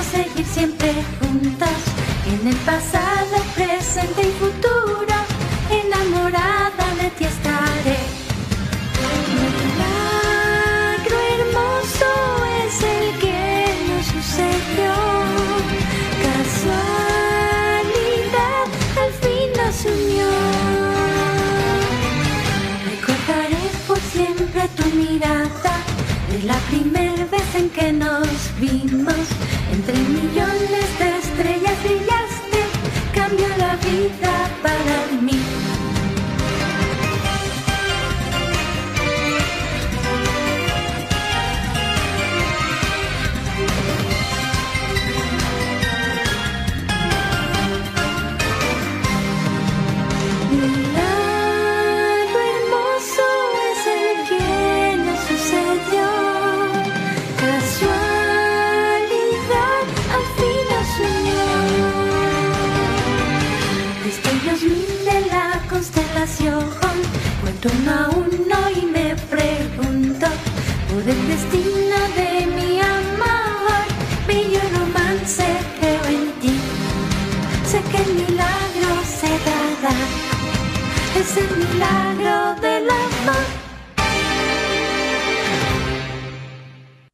vimos. 28.59 29.13
Entre 29.71 29.93
millones 29.93 30.86
es 81.27 81.37
el 81.37 81.57
milagro 81.57 82.61
del 82.61 82.89
amor. 82.89 83.35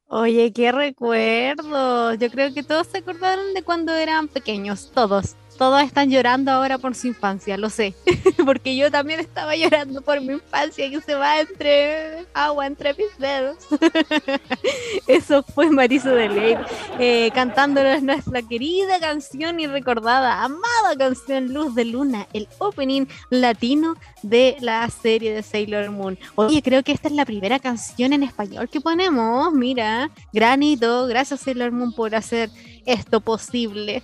Oye, 0.06 0.52
qué 0.52 0.70
recuerdos. 0.70 2.18
Yo 2.18 2.30
creo 2.30 2.54
que 2.54 2.62
todos 2.62 2.86
se 2.86 2.98
acordaron 2.98 3.54
de 3.54 3.62
cuando 3.62 3.92
eran 3.92 4.28
pequeños, 4.28 4.92
todos 4.94 5.34
todos 5.56 5.82
están 5.82 6.10
llorando 6.10 6.50
ahora 6.50 6.78
por 6.78 6.94
su 6.94 7.06
infancia, 7.06 7.56
lo 7.56 7.70
sé, 7.70 7.94
porque 8.44 8.76
yo 8.76 8.90
también 8.90 9.20
estaba 9.20 9.56
llorando 9.56 10.02
por 10.02 10.20
mi 10.20 10.34
infancia 10.34 10.90
que 10.90 11.00
se 11.00 11.14
va 11.14 11.40
entre 11.40 12.26
agua 12.34 12.66
entre 12.66 12.94
mis 12.94 13.16
dedos. 13.18 13.56
Eso 15.06 15.42
fue 15.42 15.70
Marisa 15.70 16.10
de 16.10 16.28
Ley 16.28 16.56
eh, 16.98 17.30
cantándonos 17.34 18.02
nuestra 18.02 18.42
querida 18.42 18.98
canción 19.00 19.60
y 19.60 19.66
recordada, 19.66 20.42
amada 20.42 20.96
canción 20.98 21.52
Luz 21.52 21.74
de 21.74 21.84
Luna, 21.84 22.26
el 22.32 22.48
opening 22.58 23.06
latino 23.30 23.96
de 24.22 24.56
la 24.60 24.88
serie 24.90 25.34
de 25.34 25.42
Sailor 25.42 25.90
Moon. 25.90 26.18
Oye, 26.34 26.62
creo 26.62 26.82
que 26.82 26.92
esta 26.92 27.08
es 27.08 27.14
la 27.14 27.24
primera 27.24 27.58
canción 27.58 28.12
en 28.12 28.22
español 28.22 28.68
que 28.68 28.80
ponemos. 28.80 29.52
Mira, 29.52 30.10
granito, 30.32 31.06
gracias 31.06 31.40
Sailor 31.40 31.72
Moon 31.72 31.92
por 31.92 32.14
hacer 32.14 32.50
esto 32.86 33.20
posible. 33.20 34.02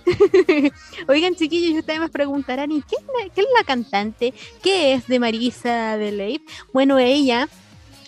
Oigan, 1.07 1.35
chiquillos, 1.35 1.79
ustedes 1.79 1.99
me 1.99 2.09
preguntarán, 2.09 2.71
¿y 2.71 2.81
qué 2.81 2.95
es, 3.35 3.45
la, 3.57 3.63
cantante? 3.63 4.33
¿Qué 4.61 4.93
es 4.93 5.07
de 5.07 5.19
Marisa 5.19 5.97
de? 5.97 6.41
Bueno, 6.73 6.99
ella 6.99 7.47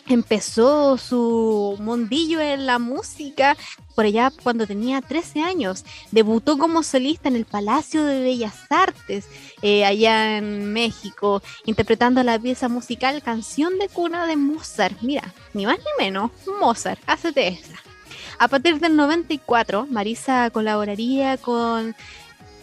empezó 0.08 0.98
su 0.98 1.78
mundillo 1.80 2.40
en 2.42 2.66
la 2.66 2.78
música 2.78 3.56
por 3.96 4.06
allá 4.06 4.32
cuando 4.44 4.68
tenía 4.68 5.02
13 5.02 5.42
años. 5.42 5.86
Debutó 6.12 6.58
como 6.58 6.84
solista 6.84 7.30
en 7.30 7.36
el 7.36 7.46
Palacio 7.46 8.04
de 8.04 8.22
Bellas 8.22 8.56
Artes, 8.70 9.28
eh, 9.62 9.86
allá 9.86 10.38
en 10.38 10.74
México, 10.74 11.42
interpretando 11.66 12.24
la 12.24 12.40
pieza 12.40 12.68
musical 12.70 13.22
Canción 13.22 13.78
de 13.78 13.88
Cuna 13.90 14.26
de 14.26 14.36
Mozart. 14.36 15.02
Mira, 15.02 15.34
ni 15.54 15.66
más 15.66 15.78
ni 15.78 16.06
menos, 16.06 16.32
Mozart, 16.60 17.00
hacete 17.06 17.48
esa. 17.48 17.93
A 18.40 18.48
partir 18.48 18.80
del 18.80 18.96
94, 18.96 19.88
Marisa 19.90 20.50
colaboraría 20.50 21.38
con, 21.38 21.96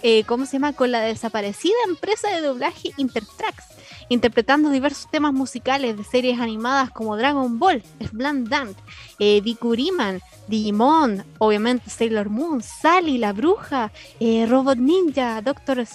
eh, 0.02 0.24
¿cómo 0.24 0.46
se 0.46 0.52
llama? 0.52 0.72
Con 0.72 0.90
la 0.90 1.00
desaparecida 1.00 1.74
empresa 1.88 2.28
de 2.30 2.40
doblaje 2.40 2.90
Intertrax, 2.96 3.64
interpretando 4.10 4.68
diversos 4.68 5.10
temas 5.10 5.32
musicales 5.32 5.96
de 5.96 6.04
series 6.04 6.38
animadas 6.38 6.90
como 6.90 7.16
Dragon 7.16 7.58
Ball, 7.58 7.82
Slam 8.06 8.44
Dance, 8.44 8.78
eh, 9.18 9.40
Bikuriman, 9.40 10.20
Digimon, 10.48 11.24
obviamente 11.38 11.88
Sailor 11.88 12.28
Moon, 12.28 12.62
Sally 12.62 13.16
la 13.18 13.32
Bruja, 13.32 13.92
eh, 14.18 14.46
Robot 14.46 14.76
Ninja, 14.78 15.40
Doctor, 15.40 15.86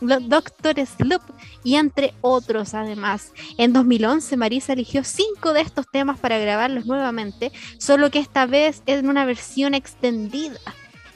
Doctor 0.00 0.86
Sloop 0.86 1.22
y 1.62 1.76
entre 1.76 2.12
otros 2.20 2.74
además. 2.74 3.32
En 3.56 3.72
2011 3.72 4.36
Marisa 4.36 4.72
eligió 4.72 5.04
cinco 5.04 5.52
de 5.52 5.62
estos 5.62 5.86
temas 5.90 6.18
para 6.18 6.38
grabarlos 6.38 6.86
nuevamente, 6.86 7.52
solo 7.78 8.10
que 8.10 8.18
esta 8.18 8.46
vez 8.46 8.82
en 8.86 9.08
una 9.08 9.24
versión 9.24 9.74
extendida. 9.74 10.58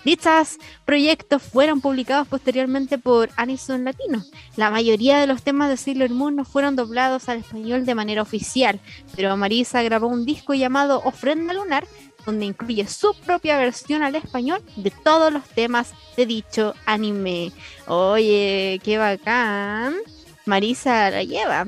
Dichos 0.09 0.57
proyectos 0.87 1.43
fueron 1.43 1.83
publicados 1.83 2.27
posteriormente 2.27 2.97
por 2.97 3.29
Anison 3.37 3.85
Latino. 3.85 4.25
La 4.57 4.71
mayoría 4.71 5.19
de 5.19 5.27
los 5.27 5.43
temas 5.43 5.69
de 5.69 5.77
Sailor 5.77 6.09
Moon 6.09 6.35
no 6.35 6.47
fueron 6.47 6.77
doblados 6.77 7.29
al 7.29 7.41
español 7.41 7.85
de 7.85 7.95
manera 7.95 8.23
oficial, 8.23 8.81
pero 9.15 9.37
Marisa 9.37 9.83
grabó 9.83 10.07
un 10.07 10.25
disco 10.25 10.55
llamado 10.55 11.03
Ofrenda 11.05 11.53
Lunar 11.53 11.87
donde 12.25 12.47
incluye 12.47 12.87
su 12.88 13.15
propia 13.27 13.59
versión 13.59 14.03
al 14.03 14.15
español 14.15 14.62
de 14.77 14.91
todos 14.91 15.31
los 15.31 15.45
temas 15.45 15.93
de 16.17 16.25
dicho 16.25 16.75
anime. 16.87 17.53
Oye, 17.87 18.81
qué 18.83 18.97
bacán. 18.97 19.95
Marisa 20.47 21.11
la 21.11 21.23
lleva. 21.23 21.67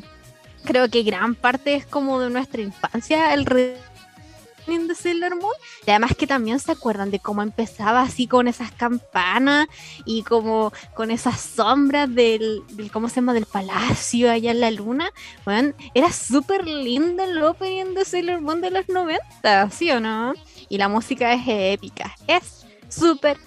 Creo 0.64 0.88
que 0.88 1.02
gran 1.02 1.34
parte 1.34 1.74
es 1.74 1.84
como 1.84 2.18
de 2.20 2.30
nuestra 2.30 2.62
infancia 2.62 3.34
el 4.66 4.88
de 4.88 4.94
Sailor 4.94 5.36
Moon. 5.36 5.54
Y 5.86 5.90
además 5.90 6.14
que 6.16 6.26
también 6.26 6.60
se 6.60 6.72
acuerdan 6.72 7.10
de 7.10 7.20
cómo 7.20 7.42
empezaba 7.42 8.02
así 8.02 8.26
con 8.26 8.48
esas 8.48 8.72
campanas 8.72 9.68
y 10.04 10.22
como 10.22 10.72
con 10.94 11.10
esas 11.10 11.40
sombras 11.40 12.12
del, 12.14 12.62
¿cómo 12.92 13.08
se 13.08 13.16
llama? 13.16 13.34
Del 13.34 13.46
palacio 13.46 14.30
allá 14.30 14.50
en 14.50 14.60
la 14.60 14.70
luna. 14.70 15.10
Bueno, 15.44 15.74
era 15.94 16.12
súper 16.12 16.66
lindo 16.66 17.22
el 17.24 17.42
opening 17.42 17.94
de 17.94 18.04
Sailor 18.04 18.40
Moon 18.40 18.60
de 18.60 18.70
los 18.70 18.88
90, 18.88 19.70
¿sí 19.70 19.90
o 19.90 20.00
no? 20.00 20.34
Y 20.68 20.78
la 20.78 20.88
música 20.88 21.32
es 21.32 21.42
épica. 21.46 22.14
Es 22.26 22.66
súper, 22.88 23.38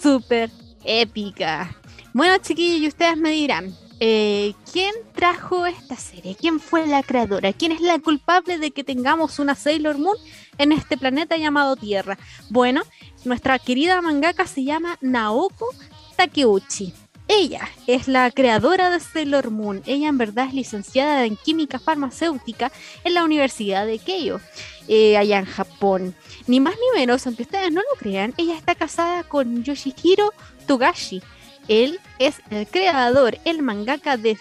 súper 0.00 0.50
épica. 0.84 1.76
Bueno, 2.12 2.36
chiquillos, 2.38 2.80
y 2.80 2.88
ustedes 2.88 3.16
me 3.16 3.30
dirán, 3.30 3.74
eh, 4.04 4.54
¿quién 4.72 4.92
trajo 5.14 5.64
esta 5.64 5.94
serie? 5.94 6.34
¿Quién 6.34 6.58
fue 6.58 6.88
la 6.88 7.04
creadora? 7.04 7.52
¿Quién 7.52 7.70
es 7.70 7.80
la 7.80 8.00
culpable 8.00 8.58
de 8.58 8.72
que 8.72 8.82
tengamos 8.82 9.38
una 9.38 9.54
Sailor 9.54 9.96
Moon 9.98 10.16
en 10.58 10.72
este 10.72 10.96
planeta 10.96 11.36
llamado 11.36 11.76
Tierra? 11.76 12.18
Bueno, 12.50 12.82
nuestra 13.24 13.60
querida 13.60 14.02
mangaka 14.02 14.48
se 14.48 14.64
llama 14.64 14.98
Naoko 15.02 15.68
Takeuchi. 16.16 16.92
Ella 17.28 17.68
es 17.86 18.08
la 18.08 18.28
creadora 18.32 18.90
de 18.90 18.98
Sailor 18.98 19.52
Moon. 19.52 19.84
Ella 19.86 20.08
en 20.08 20.18
verdad 20.18 20.48
es 20.48 20.54
licenciada 20.54 21.24
en 21.24 21.36
química 21.36 21.78
farmacéutica 21.78 22.72
en 23.04 23.14
la 23.14 23.22
Universidad 23.22 23.86
de 23.86 24.00
Keio, 24.00 24.40
eh, 24.88 25.16
allá 25.16 25.38
en 25.38 25.44
Japón. 25.44 26.16
Ni 26.48 26.58
más 26.58 26.74
ni 26.74 26.98
menos, 26.98 27.24
aunque 27.28 27.44
ustedes 27.44 27.70
no 27.70 27.82
lo 27.82 28.00
crean, 28.00 28.34
ella 28.36 28.56
está 28.56 28.74
casada 28.74 29.22
con 29.22 29.62
Yoshihiro 29.62 30.32
Togashi 30.66 31.22
él 31.68 32.00
es 32.18 32.36
el 32.50 32.66
creador, 32.66 33.38
el 33.44 33.62
mangaka 33.62 34.16
de 34.16 34.38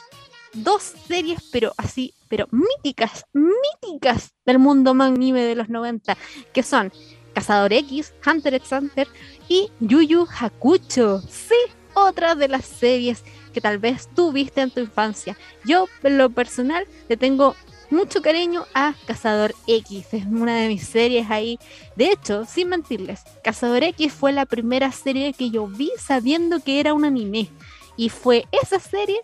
dos 0.54 0.94
series, 1.08 1.42
pero 1.52 1.74
así, 1.78 2.14
pero 2.28 2.48
míticas, 2.52 3.26
míticas 3.34 4.34
del 4.46 4.60
mundo 4.60 4.92
anime 5.00 5.42
de 5.44 5.56
los 5.56 5.70
90, 5.70 6.18
que 6.54 6.64
son 6.64 6.92
Cazador 7.34 7.72
X, 7.74 8.14
Hunter 8.26 8.56
x 8.56 8.72
Hunter 8.72 9.08
y 9.48 9.70
Yu 9.80 10.02
Yu 10.02 10.28
Hakucho. 10.40 11.22
Sí, 11.22 11.56
otra 11.94 12.36
de 12.36 12.48
las 12.48 12.66
series 12.66 13.24
que 13.54 13.62
tal 13.62 13.78
vez 13.78 14.10
tú 14.16 14.32
viste 14.32 14.62
en 14.62 14.72
tu 14.72 14.80
infancia. 14.80 15.38
Yo, 15.66 15.88
en 16.04 16.18
lo 16.18 16.30
personal, 16.30 16.86
le 17.10 17.18
tengo 17.18 17.56
mucho 17.92 18.22
cariño 18.22 18.66
a 18.74 18.94
Cazador 19.06 19.54
X. 19.68 20.14
Es 20.14 20.26
una 20.26 20.58
de 20.58 20.68
mis 20.68 20.88
series 20.88 21.30
ahí. 21.30 21.60
De 21.96 22.12
hecho, 22.12 22.46
sin 22.46 22.70
mentirles, 22.70 23.24
Cazador 23.44 23.84
X 23.84 24.14
fue 24.14 24.32
la 24.32 24.46
primera 24.46 24.92
serie 24.92 25.34
que 25.34 25.50
yo 25.50 25.68
vi 25.68 25.92
sabiendo 25.98 26.60
que 26.62 26.80
era 26.80 26.94
un 26.94 27.06
anime. 27.06 27.50
Y 27.98 28.10
fue 28.10 28.46
esa 28.52 28.80
serie 28.80 29.20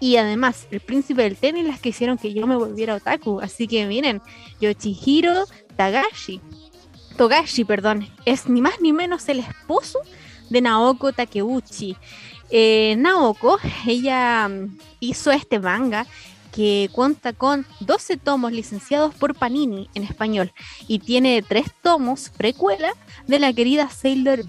y 0.00 0.16
además 0.16 0.66
el 0.70 0.80
príncipe 0.80 1.22
del 1.22 1.36
tenis 1.36 1.64
las 1.64 1.80
que 1.80 1.90
hicieron 1.90 2.18
que 2.18 2.32
yo 2.32 2.46
me 2.46 2.56
volviera 2.56 2.94
otaku. 2.94 3.40
Así 3.40 3.66
que 3.66 3.86
miren, 3.86 4.20
Yoshihiro 4.60 5.44
Tagashi. 5.76 6.40
Togashi, 7.16 7.64
perdón, 7.64 8.08
es 8.24 8.48
ni 8.48 8.60
más 8.60 8.80
ni 8.80 8.92
menos 8.92 9.28
el 9.28 9.38
esposo 9.38 10.00
de 10.50 10.60
Naoko 10.60 11.12
Takeuchi. 11.12 11.96
Eh, 12.50 12.96
Naoko, 12.98 13.58
ella 13.86 14.48
mm, 14.48 14.78
hizo 15.00 15.30
este 15.30 15.58
manga 15.58 16.06
que 16.54 16.88
cuenta 16.92 17.32
con 17.32 17.66
12 17.80 18.16
tomos 18.16 18.52
licenciados 18.52 19.14
por 19.14 19.34
Panini 19.34 19.88
en 19.94 20.04
español 20.04 20.52
y 20.86 21.00
tiene 21.00 21.42
tres 21.42 21.66
tomos 21.82 22.30
precuela 22.30 22.92
de 23.26 23.38
la 23.40 23.52
querida 23.52 23.90
Sailor, 23.90 24.44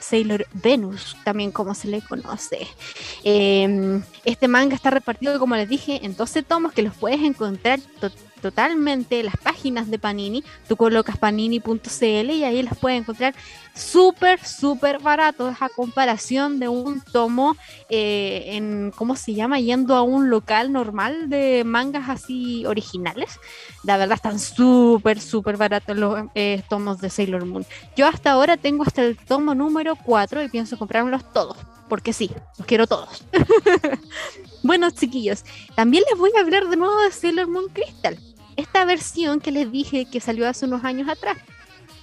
Sailor, 0.00 0.46
Venus, 0.52 1.16
también 1.24 1.50
como 1.50 1.74
se 1.74 1.88
le 1.88 2.02
conoce. 2.02 2.66
Em, 3.24 4.02
este 4.24 4.48
manga 4.48 4.74
está 4.74 4.90
repartido, 4.90 5.38
como 5.38 5.56
les 5.56 5.68
dije, 5.68 6.04
en 6.04 6.14
12 6.14 6.42
tomos 6.42 6.72
que 6.72 6.82
los 6.82 6.94
puedes 6.94 7.20
encontrar 7.20 7.80
totalmente 8.00 8.27
las 9.22 9.36
páginas 9.36 9.90
de 9.90 9.98
Panini. 9.98 10.44
Tú 10.68 10.76
colocas 10.76 11.16
panini.cl 11.16 12.30
y 12.30 12.44
ahí 12.44 12.62
las 12.62 12.76
puedes 12.78 13.00
encontrar 13.00 13.34
súper, 13.74 14.44
súper 14.44 14.98
baratos 14.98 15.54
a 15.60 15.68
comparación 15.68 16.58
de 16.58 16.68
un 16.68 17.00
tomo 17.00 17.56
eh, 17.88 18.56
en, 18.56 18.92
¿cómo 18.94 19.16
se 19.16 19.34
llama? 19.34 19.60
Yendo 19.60 19.94
a 19.94 20.02
un 20.02 20.30
local 20.30 20.72
normal 20.72 21.30
de 21.30 21.62
mangas 21.64 22.08
así 22.08 22.66
originales. 22.66 23.38
La 23.84 23.96
verdad 23.96 24.16
están 24.16 24.38
súper, 24.38 25.20
súper 25.20 25.56
baratos 25.56 25.96
los 25.96 26.24
eh, 26.34 26.62
tomos 26.68 27.00
de 27.00 27.10
Sailor 27.10 27.44
Moon. 27.46 27.64
Yo 27.96 28.06
hasta 28.06 28.32
ahora 28.32 28.56
tengo 28.56 28.82
hasta 28.82 29.02
el 29.04 29.16
tomo 29.16 29.54
número 29.54 29.96
4 29.96 30.42
y 30.42 30.48
pienso 30.48 30.78
comprármelos 30.78 31.32
todos, 31.32 31.56
porque 31.88 32.12
sí, 32.12 32.30
los 32.58 32.66
quiero 32.66 32.86
todos. 32.86 33.24
bueno, 34.62 34.90
chiquillos, 34.90 35.44
también 35.74 36.04
les 36.10 36.18
voy 36.18 36.30
a 36.36 36.40
hablar 36.40 36.68
de 36.68 36.76
nuevo 36.76 36.96
de 37.00 37.12
Sailor 37.12 37.48
Moon 37.48 37.68
Crystal. 37.72 38.18
Esta 38.58 38.84
versión 38.84 39.40
que 39.40 39.52
les 39.52 39.72
dije 39.72 40.04
que 40.04 40.20
salió 40.20 40.46
hace 40.46 40.66
unos 40.66 40.84
años 40.84 41.08
atrás 41.08 41.38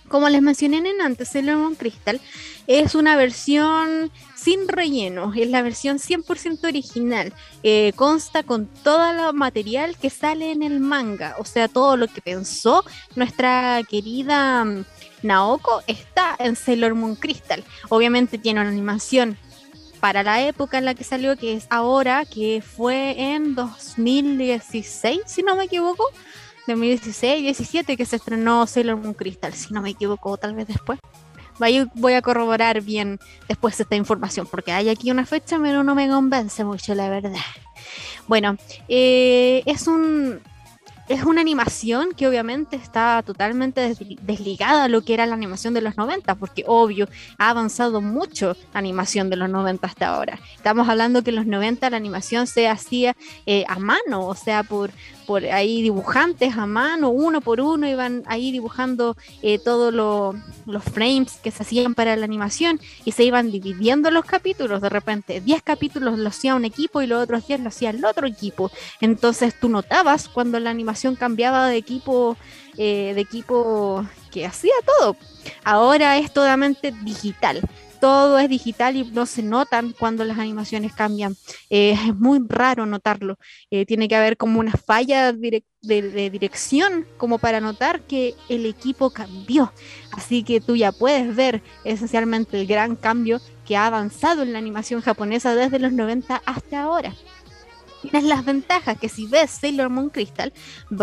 como 0.08 0.30
les 0.30 0.42
mencioné 0.42 0.78
en 0.78 1.02
antes, 1.02 1.30
Sailor 1.30 1.58
Moon 1.58 1.76
Crystal 1.76 2.22
es 2.68 2.96
una 2.96 3.16
versión 3.16 4.12
sin 4.36 4.68
relleno, 4.68 5.34
es 5.34 5.50
la 5.50 5.62
versión 5.62 5.98
100% 5.98 6.68
original. 6.68 7.34
Eh, 7.64 7.92
consta 7.96 8.44
con 8.44 8.68
todo 8.68 9.10
el 9.10 9.34
material 9.34 9.98
que 9.98 10.10
sale 10.10 10.52
en 10.52 10.62
el 10.62 10.80
manga, 10.80 11.36
o 11.40 11.46
sea, 11.46 11.68
todo 11.68 11.98
lo 11.98 12.08
que 12.08 12.22
pensó 12.22 12.86
nuestra 13.16 13.82
querida 13.90 14.64
mm, 14.64 14.86
Naoko 15.24 15.82
está 15.88 16.36
en 16.38 16.56
Sailor 16.56 16.94
Moon 16.94 17.16
Crystal. 17.16 17.64
Obviamente 17.90 18.38
tiene 18.38 18.62
una 18.62 18.70
animación 18.70 19.38
para 20.00 20.22
la 20.22 20.46
época 20.46 20.78
en 20.78 20.86
la 20.86 20.94
que 20.94 21.04
salió, 21.04 21.36
que 21.36 21.54
es 21.54 21.66
ahora, 21.72 22.26
que 22.26 22.62
fue 22.62 23.16
en 23.18 23.56
2016, 23.56 25.22
si 25.26 25.42
no 25.42 25.56
me 25.56 25.64
equivoco. 25.64 26.06
2016, 26.68 27.44
17 27.44 27.98
que 27.98 28.06
se 28.06 28.16
estrenó 28.16 28.66
Sailor 28.68 28.98
Moon 28.98 29.14
Crystal, 29.14 29.54
si 29.54 29.74
no 29.74 29.82
me 29.82 29.92
equivoco, 29.92 30.38
tal 30.38 30.56
vez 30.56 30.68
después. 30.68 31.00
Voy 31.58 32.14
a 32.14 32.22
corroborar 32.22 32.82
bien 32.82 33.20
después 33.48 33.80
esta 33.80 33.96
información, 33.96 34.48
porque 34.50 34.74
hay 34.74 34.90
aquí 34.90 35.10
una 35.10 35.26
fecha, 35.26 35.58
pero 35.62 35.84
no 35.84 35.96
me 35.96 36.10
convence 36.10 36.64
mucho, 36.66 36.94
la 36.96 37.10
verdad. 37.10 37.32
Bueno, 38.28 38.58
eh, 38.90 39.64
es 39.66 39.88
un 39.88 40.42
es 41.08 41.24
una 41.24 41.42
animación 41.42 42.14
que 42.16 42.28
obviamente 42.28 42.76
está 42.76 43.22
totalmente 43.24 43.96
desligada 44.22 44.86
a 44.86 44.88
lo 44.88 45.02
que 45.02 45.14
era 45.14 45.26
la 45.26 45.36
animación 45.36 45.74
de 45.74 45.82
los 45.82 45.98
90, 45.98 46.36
porque 46.36 46.64
obvio, 46.66 47.08
ha 47.38 47.50
avanzado 47.50 48.02
mucho 48.02 48.56
la 48.74 48.80
animación 48.80 49.30
de 49.30 49.36
los 49.36 49.50
90 49.50 49.86
hasta 49.86 50.08
ahora. 50.08 50.40
Estamos 50.56 50.90
hablando 50.90 51.24
que 51.24 51.30
en 51.30 51.36
los 51.36 51.46
90 51.46 51.90
la 51.90 51.98
animación 51.98 52.48
se 52.48 52.68
hacía 52.68 53.16
eh, 53.46 53.66
a 53.68 53.78
mano, 53.78 54.26
o 54.26 54.36
sea, 54.36 54.64
por, 54.64 54.92
por 55.28 55.46
ahí 55.46 55.82
dibujantes 55.82 56.58
a 56.58 56.66
mano, 56.66 57.10
uno 57.10 57.42
por 57.42 57.62
uno, 57.62 57.88
iban 57.88 58.24
ahí 58.26 58.52
dibujando 58.52 59.16
eh, 59.42 59.60
todos 59.60 59.94
los 59.94 60.84
frames 60.84 61.40
que 61.44 61.52
se 61.52 61.64
hacían 61.64 61.94
para 61.94 62.16
la 62.16 62.26
animación 62.26 62.80
y 63.04 63.12
se 63.12 63.24
iban 63.24 63.52
dividiendo 63.52 64.10
los 64.10 64.26
capítulos. 64.26 64.82
De 64.82 64.90
repente, 64.90 65.42
10 65.42 65.62
capítulos 65.62 66.18
lo 66.18 66.30
hacía 66.30 66.56
un 66.56 66.66
equipo 66.66 67.02
y 67.02 67.08
los 67.08 67.24
otros 67.24 67.46
10 67.48 67.62
lo 67.62 67.68
hacía 67.70 67.92
el 67.92 68.04
otro 68.04 68.26
equipo. 68.26 68.72
Entonces 69.02 69.54
tú 69.60 69.70
notabas 69.70 70.28
cuando 70.28 70.60
la 70.60 70.70
animación 70.70 70.95
cambiaba 71.18 71.68
de 71.68 71.78
equipo, 71.78 72.38
eh, 72.78 73.14
de 73.16 73.22
equipo 73.22 74.06
que 74.32 74.46
hacía 74.46 74.74
todo. 74.86 75.16
Ahora 75.64 76.18
es 76.18 76.34
totalmente 76.34 76.92
digital 77.04 77.62
todo 78.06 78.38
es 78.38 78.50
digital 78.50 78.96
y 78.96 79.04
no 79.04 79.26
se 79.26 79.42
notan 79.42 79.92
cuando 79.98 80.24
las 80.26 80.38
animaciones 80.38 80.94
cambian. 80.94 81.36
Eh, 81.72 81.92
es 81.92 82.16
muy 82.16 82.40
raro 82.48 82.86
notarlo. 82.86 83.40
Eh, 83.72 83.88
tiene 83.88 84.08
que 84.08 84.16
haber 84.16 84.38
como 84.38 84.60
una 84.60 84.74
falla 84.74 85.34
de, 85.34 85.64
dirección 85.82 87.08
como 87.18 87.40
para 87.40 87.62
notar 87.62 88.02
que 88.02 88.36
el 88.48 88.68
equipo 88.68 89.10
cambió. 89.10 89.74
Así 90.12 90.44
que 90.44 90.62
tú 90.62 90.76
ya 90.76 90.92
puedes 90.92 91.36
ver 91.36 91.64
esencialmente 91.84 92.62
el 92.62 92.68
gran 92.68 92.96
cambio 92.96 93.42
que 93.66 93.76
ha 93.76 93.88
avanzado 93.88 94.44
en 94.44 94.54
la 94.54 94.60
animación 94.60 95.02
japonesa 95.02 95.56
desde 95.56 95.80
los 95.80 95.92
90 95.92 96.44
hasta 96.46 96.84
ahora 96.84 97.16
tienes 98.10 98.28
las 98.28 98.46
ventajas 98.46 98.98
que 98.98 99.10
si 99.10 99.28
ves 99.28 99.52
Sailor 99.52 99.90
Moon 99.90 100.10
Crystal, 100.10 100.54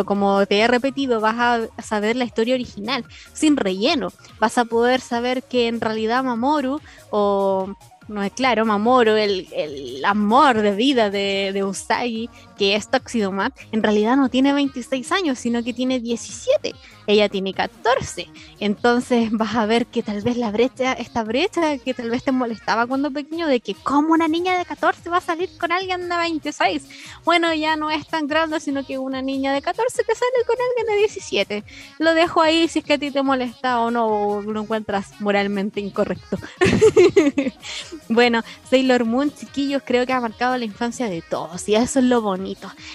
como 0.04 0.44
te 0.46 0.60
he 0.60 0.68
repetido, 0.68 1.20
vas 1.20 1.68
a 1.76 1.82
saber 1.82 2.16
la 2.16 2.24
historia 2.24 2.54
original, 2.54 3.04
sin 3.32 3.56
relleno. 3.56 4.12
Vas 4.38 4.58
a 4.58 4.64
poder 4.64 5.00
saber 5.00 5.42
que 5.42 5.68
en 5.68 5.80
realidad 5.80 6.24
Mamoru 6.24 6.80
o 7.10 7.74
no 8.08 8.22
es 8.22 8.32
claro, 8.32 8.64
Mamoru, 8.64 9.12
el, 9.12 9.48
el, 9.52 10.04
amor 10.04 10.60
de 10.60 10.72
vida 10.72 11.10
de, 11.10 11.50
de 11.52 11.64
Usagi, 11.64 12.28
que 12.56 12.76
es 12.76 12.88
Toxidomat, 12.88 13.52
en 13.72 13.82
realidad 13.82 14.16
no 14.16 14.28
tiene 14.28 14.52
26 14.52 15.12
años, 15.12 15.38
sino 15.38 15.62
que 15.62 15.72
tiene 15.72 16.00
17. 16.00 16.74
Ella 17.06 17.28
tiene 17.28 17.52
14. 17.52 18.28
Entonces 18.60 19.30
vas 19.32 19.54
a 19.56 19.66
ver 19.66 19.86
que 19.86 20.02
tal 20.02 20.22
vez 20.22 20.36
la 20.36 20.50
brecha, 20.50 20.92
esta 20.92 21.24
brecha 21.24 21.78
que 21.78 21.94
tal 21.94 22.10
vez 22.10 22.22
te 22.22 22.32
molestaba 22.32 22.86
cuando 22.86 23.10
pequeño, 23.10 23.46
de 23.46 23.60
que 23.60 23.74
como 23.74 24.12
una 24.12 24.28
niña 24.28 24.56
de 24.56 24.64
14 24.64 25.08
va 25.10 25.18
a 25.18 25.20
salir 25.20 25.50
con 25.58 25.72
alguien 25.72 26.08
de 26.08 26.16
26. 26.16 26.88
Bueno, 27.24 27.52
ya 27.54 27.76
no 27.76 27.90
es 27.90 28.06
tan 28.06 28.26
grande, 28.26 28.60
sino 28.60 28.84
que 28.84 28.98
una 28.98 29.22
niña 29.22 29.52
de 29.52 29.62
14 29.62 30.04
que 30.04 30.14
sale 30.14 30.44
con 30.46 30.56
alguien 30.68 30.86
de 30.86 31.00
17. 31.00 31.64
Lo 31.98 32.14
dejo 32.14 32.40
ahí 32.40 32.68
si 32.68 32.80
es 32.80 32.84
que 32.84 32.94
a 32.94 32.98
ti 32.98 33.10
te 33.10 33.22
molesta 33.22 33.80
o 33.80 33.90
no, 33.90 34.06
o 34.06 34.42
lo 34.42 34.60
encuentras 34.60 35.20
moralmente 35.20 35.80
incorrecto. 35.80 36.38
bueno, 38.08 38.42
Sailor 38.68 39.04
Moon, 39.04 39.32
chiquillos, 39.34 39.82
creo 39.84 40.06
que 40.06 40.12
ha 40.12 40.20
marcado 40.20 40.56
la 40.56 40.64
infancia 40.64 41.08
de 41.08 41.22
todos 41.22 41.68
y 41.68 41.74
eso 41.74 41.98
es 41.98 42.04
lo 42.04 42.20
bonito. 42.22 42.51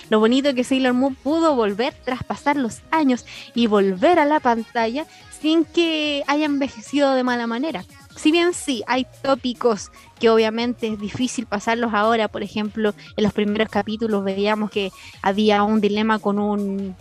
Lo 0.10 0.20
bonito 0.20 0.54
que 0.54 0.64
Sailor 0.64 0.94
Moon 0.94 1.16
pudo 1.16 1.56
volver 1.56 1.94
tras 2.04 2.24
pasar 2.24 2.56
los 2.56 2.82
años 2.92 3.26
y 3.54 3.68
volver 3.68 4.20
a 4.20 4.26
la 4.26 4.40
pantalla 4.40 5.06
sin 5.42 5.66
que 5.66 6.24
haya 6.28 6.46
envejecido 6.46 7.14
de 7.14 7.24
mala 7.24 7.48
manera. 7.48 7.86
Si 8.16 8.32
bien 8.32 8.54
sí, 8.54 8.84
hay 8.88 9.06
tópicos 9.22 9.92
que 10.20 10.30
obviamente 10.30 10.88
es 10.88 11.00
difícil 11.00 11.46
pasarlos 11.46 11.94
ahora, 11.94 12.28
por 12.28 12.42
ejemplo, 12.42 12.96
en 13.16 13.24
los 13.24 13.34
primeros 13.34 13.70
capítulos 13.70 14.24
veíamos 14.24 14.72
que 14.72 14.92
había 15.22 15.64
un 15.64 15.82
dilema 15.82 16.18
con 16.20 16.40
un 16.40 16.96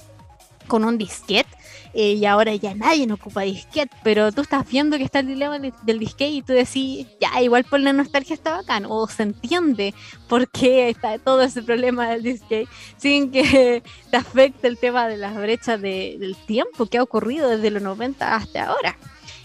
con 0.66 0.85
un 0.85 0.99
disquete 0.99 1.56
eh, 1.99 2.13
y 2.13 2.27
ahora 2.27 2.55
ya 2.55 2.75
nadie 2.75 3.07
no 3.07 3.15
ocupa 3.15 3.41
disquete, 3.41 3.97
pero 4.05 4.31
tú 4.31 4.43
estás 4.43 4.69
viendo 4.69 4.99
que 4.99 5.05
está 5.05 5.21
el 5.21 5.29
dilema 5.29 5.59
del 5.59 5.99
disquete 5.99 6.31
y 6.31 6.43
tú 6.43 6.53
decís, 6.53 7.07
ya, 7.19 7.41
igual 7.41 7.65
por 7.65 7.81
la 7.81 7.95
nostalgia 7.95 8.35
está 8.35 8.53
bacán, 8.57 8.85
o 8.87 9.09
se 9.09 9.23
entiende 9.23 9.95
por 10.29 10.47
qué 10.51 10.91
está 10.91 11.19
todo 11.19 11.41
ese 11.41 11.63
problema 11.63 12.11
del 12.11 12.23
disquete, 12.23 12.71
sin 12.99 13.31
que 13.31 13.83
te 14.11 14.17
afecte 14.19 14.69
el 14.69 14.77
tema 14.77 15.09
de 15.09 15.17
las 15.17 15.35
brechas 15.35 15.81
del 15.81 16.37
tiempo 16.47 16.85
que 16.85 16.99
ha 16.99 17.03
ocurrido 17.03 17.49
desde 17.49 17.71
los 17.71 17.83
90 17.83 18.35
hasta 18.35 18.67
ahora 18.67 18.99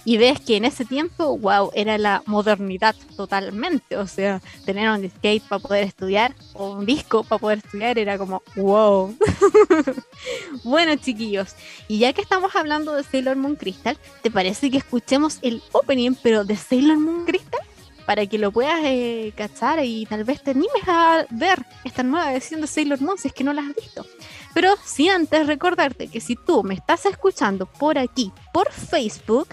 y 0.04 0.18
ves 0.18 0.40
que 0.40 0.58
en 0.58 0.66
ese 0.66 0.86
tiempo, 0.86 1.38
wow, 1.38 1.72
era 1.74 1.98
la 1.98 2.24
modernidad 2.26 2.96
totalmente. 3.16 3.98
O 3.98 4.08
sea, 4.08 4.42
tener 4.66 4.90
un 4.90 5.08
skate 5.10 5.44
para 5.44 5.62
poder 5.62 5.84
estudiar 5.84 6.34
o 6.54 6.72
un 6.72 6.86
disco 6.86 7.24
para 7.24 7.40
poder 7.40 7.60
estudiar 7.60 7.98
era 8.00 8.18
como, 8.18 8.42
wow. 8.56 9.16
bueno, 10.64 10.96
chiquillos, 10.96 11.56
y 11.88 12.00
ya 12.00 12.14
que 12.14 12.22
estamos 12.22 12.56
hablando 12.56 12.94
de 12.94 13.04
Sailor 13.04 13.36
Moon 13.36 13.56
Crystal, 13.56 13.98
¿te 14.22 14.32
parece 14.32 14.72
que 14.72 14.78
escuchemos 14.78 15.40
el 15.42 15.62
opening, 15.72 16.16
pero 16.22 16.44
de 16.44 16.56
Sailor 16.56 16.98
Moon 16.98 17.26
Crystal? 17.26 17.62
Para 18.06 18.26
que 18.26 18.40
lo 18.40 18.52
puedas 18.52 18.82
eh, 18.84 19.32
cachar 19.38 19.84
y 19.86 20.06
tal 20.08 20.24
vez 20.24 20.42
te 20.42 20.52
animes 20.52 20.88
a 20.88 21.26
ver 21.30 21.64
esta 21.84 22.02
nueva 22.04 22.34
edición 22.34 22.60
de 22.60 22.68
Sailor 22.68 23.00
Moon 23.00 23.18
si 23.18 23.28
es 23.28 23.34
que 23.34 23.44
no 23.44 23.54
la 23.54 23.62
has 23.62 23.76
visto. 23.76 24.06
Pero 24.54 24.76
si 24.84 25.10
antes 25.10 25.48
recordarte 25.48 26.08
que 26.08 26.20
si 26.20 26.36
tú 26.36 26.64
me 26.64 26.74
estás 26.74 27.06
escuchando 27.06 27.66
por 27.66 27.98
aquí, 27.98 28.32
por 28.54 28.72
Facebook, 28.72 29.50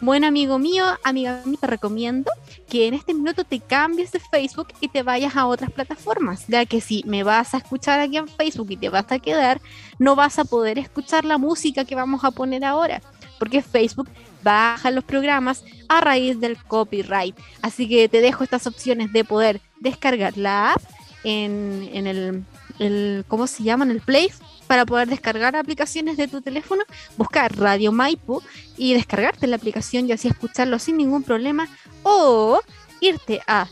buen 0.00 0.24
amigo 0.24 0.58
mío, 0.58 0.84
amiga 1.04 1.42
mía, 1.44 1.58
te 1.60 1.66
recomiendo 1.66 2.30
que 2.68 2.86
en 2.86 2.94
este 2.94 3.12
minuto 3.14 3.44
te 3.44 3.60
cambies 3.60 4.12
de 4.12 4.20
Facebook 4.20 4.68
y 4.80 4.88
te 4.88 5.02
vayas 5.02 5.36
a 5.36 5.46
otras 5.46 5.70
plataformas, 5.70 6.46
ya 6.48 6.64
que 6.64 6.80
si 6.80 7.02
me 7.06 7.22
vas 7.22 7.54
a 7.54 7.58
escuchar 7.58 8.00
aquí 8.00 8.16
en 8.16 8.28
Facebook 8.28 8.70
y 8.70 8.76
te 8.76 8.88
vas 8.88 9.10
a 9.10 9.18
quedar, 9.18 9.60
no 9.98 10.16
vas 10.16 10.38
a 10.38 10.44
poder 10.44 10.78
escuchar 10.78 11.24
la 11.24 11.38
música 11.38 11.84
que 11.84 11.94
vamos 11.94 12.24
a 12.24 12.30
poner 12.30 12.64
ahora, 12.64 13.02
porque 13.38 13.62
Facebook 13.62 14.08
baja 14.42 14.90
los 14.90 15.04
programas 15.04 15.64
a 15.88 16.00
raíz 16.00 16.40
del 16.40 16.56
copyright. 16.56 17.36
Así 17.60 17.88
que 17.88 18.08
te 18.08 18.20
dejo 18.20 18.44
estas 18.44 18.66
opciones 18.66 19.12
de 19.12 19.24
poder 19.24 19.60
descargar 19.80 20.36
la 20.38 20.72
app 20.72 20.82
en, 21.24 21.90
en 21.92 22.06
el, 22.06 22.44
el, 22.78 23.24
¿cómo 23.28 23.46
se 23.46 23.62
llama? 23.62 23.84
En 23.84 23.90
el 23.90 24.00
Play 24.00 24.30
para 24.66 24.84
poder 24.84 25.08
descargar 25.08 25.56
aplicaciones 25.56 26.16
de 26.16 26.28
tu 26.28 26.40
teléfono, 26.42 26.82
buscar 27.16 27.56
Radio 27.56 27.90
Maipo 27.90 28.42
y 28.76 28.94
descargarte 28.94 29.46
la 29.46 29.56
aplicación 29.56 30.08
y 30.08 30.12
así 30.12 30.28
escucharlo 30.28 30.78
sin 30.78 30.98
ningún 30.98 31.22
problema 31.22 31.68
o 32.02 32.60
irte 33.00 33.40
a 33.46 33.68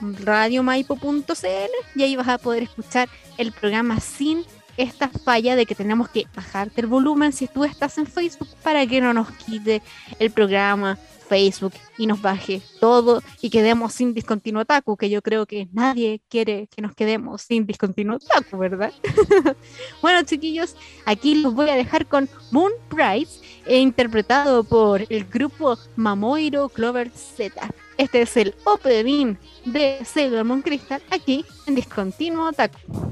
radiomaipo.cl 0.00 1.70
y 1.94 2.02
ahí 2.02 2.16
vas 2.16 2.28
a 2.28 2.38
poder 2.38 2.62
escuchar 2.62 3.08
el 3.36 3.52
programa 3.52 4.00
sin 4.00 4.44
esta 4.78 5.08
falla 5.08 5.56
de 5.56 5.66
que 5.66 5.74
tenemos 5.74 6.08
que 6.08 6.26
bajarte 6.34 6.80
el 6.80 6.86
volumen 6.86 7.32
si 7.32 7.48
tú 7.48 7.64
estás 7.64 7.98
en 7.98 8.06
Facebook 8.06 8.48
para 8.62 8.86
que 8.86 9.00
no 9.00 9.12
nos 9.12 9.30
quite 9.32 9.82
el 10.18 10.30
programa 10.30 10.96
Facebook 11.28 11.74
y 11.98 12.06
nos 12.06 12.22
baje 12.22 12.62
todo 12.80 13.22
y 13.42 13.50
quedemos 13.50 13.92
sin 13.92 14.14
discontinuo 14.14 14.64
taku, 14.64 14.96
que 14.96 15.10
yo 15.10 15.20
creo 15.20 15.46
que 15.46 15.68
nadie 15.72 16.20
quiere 16.28 16.68
que 16.74 16.80
nos 16.80 16.94
quedemos 16.94 17.42
sin 17.42 17.66
discontinuo 17.66 18.18
taku, 18.18 18.56
¿verdad? 18.56 18.92
bueno, 20.02 20.22
chiquillos, 20.22 20.74
aquí 21.04 21.34
los 21.34 21.54
voy 21.54 21.68
a 21.68 21.74
dejar 21.74 22.06
con 22.06 22.28
Moon 22.50 22.72
Price, 22.88 23.40
interpretado 23.68 24.64
por 24.64 25.04
el 25.08 25.24
grupo 25.24 25.76
Mamoiro 25.96 26.68
Clover 26.70 27.10
Z. 27.10 27.68
Este 27.98 28.22
es 28.22 28.36
el 28.36 28.54
opening 28.64 29.34
de 29.64 29.98
Sailor 30.04 30.44
Moon 30.44 30.62
Crystal 30.62 31.02
aquí 31.10 31.44
en 31.66 31.74
Discontinuo 31.74 32.52
Taku. 32.52 33.07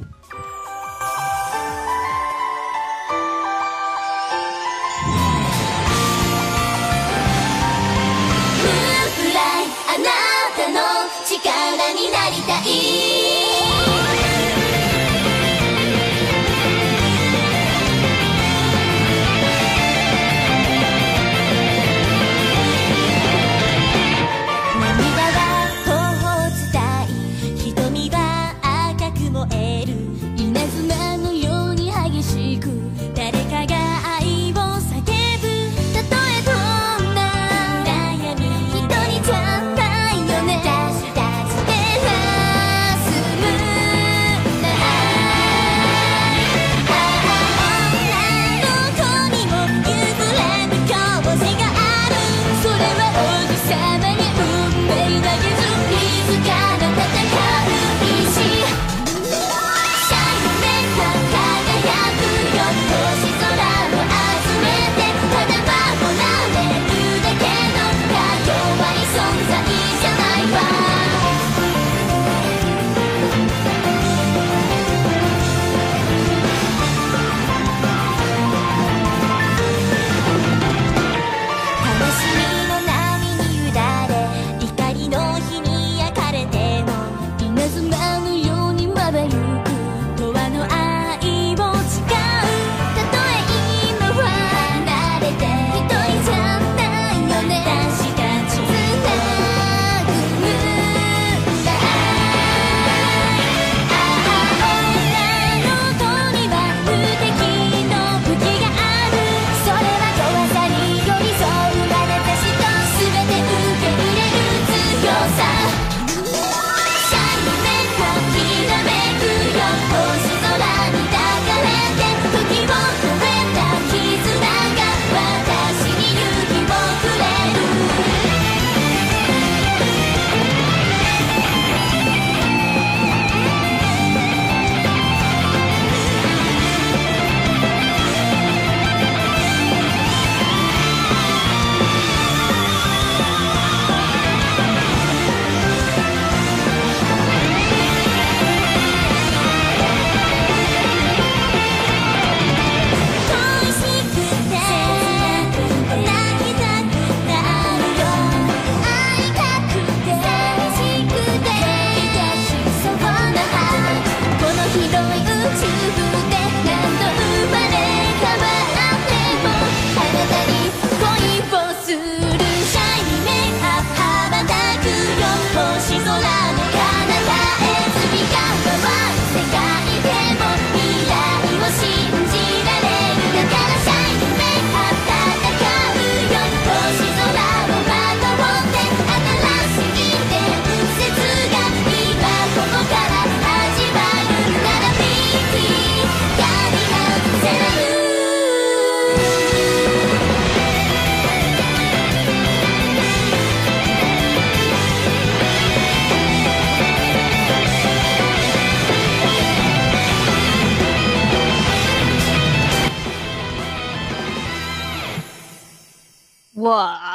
eat. 12.66 13.15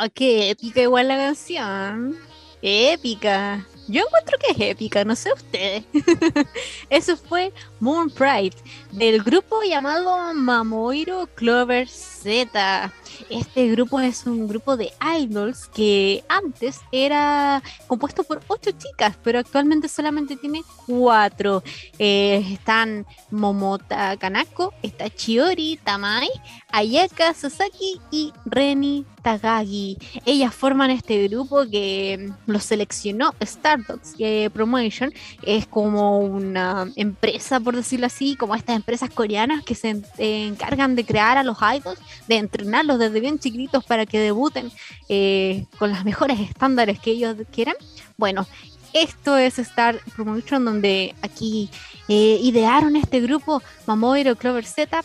Qué 0.09 0.49
épica 0.49 0.81
igual 0.81 1.07
la 1.07 1.17
canción. 1.17 2.17
Épica. 2.61 3.65
Yo 3.87 4.03
encuentro 4.05 4.37
que 4.37 4.51
es 4.51 4.71
épica, 4.71 5.03
no 5.03 5.15
sé 5.15 5.33
ustedes. 5.33 5.83
Eso 6.89 7.17
fue 7.17 7.51
Moon 7.79 8.09
Pride 8.09 8.55
del 8.91 9.21
grupo 9.23 9.61
llamado 9.63 10.33
Mamoiro 10.33 11.27
Clover 11.35 11.87
Z. 11.87 12.93
Este 13.29 13.69
grupo 13.69 13.99
es 13.99 14.25
un 14.25 14.47
grupo 14.47 14.77
de 14.77 14.91
idols 15.19 15.67
que 15.67 16.23
antes 16.27 16.81
era 16.91 17.61
compuesto 17.87 18.23
por 18.23 18.41
ocho 18.47 18.71
chicas, 18.71 19.17
pero 19.23 19.39
actualmente 19.39 19.87
solamente 19.87 20.35
tiene 20.35 20.61
cuatro. 20.85 21.63
Eh, 21.99 22.45
están 22.51 23.05
Momota 23.29 24.17
Kanako, 24.17 24.73
está 24.81 25.09
Chiori 25.09 25.79
Tamai, 25.83 26.29
Ayaka 26.71 27.33
Sasaki 27.33 27.99
y 28.11 28.33
Reni 28.45 29.05
Tagagi. 29.21 29.97
Ellas 30.25 30.53
forman 30.53 30.91
este 30.91 31.27
grupo 31.27 31.65
que 31.69 32.31
los 32.45 32.63
seleccionó 32.63 33.33
Stardust 33.39 34.19
Promotion. 34.53 35.13
Es 35.43 35.67
como 35.67 36.19
una 36.19 36.91
empresa, 36.95 37.59
por 37.59 37.75
decirlo 37.75 38.07
así, 38.07 38.35
como 38.35 38.55
estas 38.55 38.75
empresas 38.75 39.09
coreanas 39.09 39.63
que 39.63 39.75
se 39.75 40.01
encargan 40.17 40.95
de 40.95 41.05
crear 41.05 41.37
a 41.37 41.43
los 41.43 41.57
idols, 41.61 41.99
de 42.27 42.37
entrenarlos 42.37 42.99
desde 43.01 43.19
bien 43.19 43.39
chiquitos 43.39 43.83
para 43.83 44.05
que 44.05 44.19
debuten 44.19 44.71
eh, 45.09 45.65
con 45.77 45.91
los 45.91 46.05
mejores 46.05 46.39
estándares 46.39 46.99
que 46.99 47.11
ellos 47.11 47.35
quieran. 47.51 47.75
Bueno, 48.17 48.47
esto 48.93 49.37
es 49.37 49.59
Star 49.59 49.99
Promotion, 50.15 50.63
donde 50.63 51.15
aquí 51.21 51.69
eh, 52.07 52.39
idearon 52.41 52.95
este 52.95 53.19
grupo 53.19 53.61
Mamoiro 53.85 54.35
Clover 54.35 54.65
Z 54.65 55.03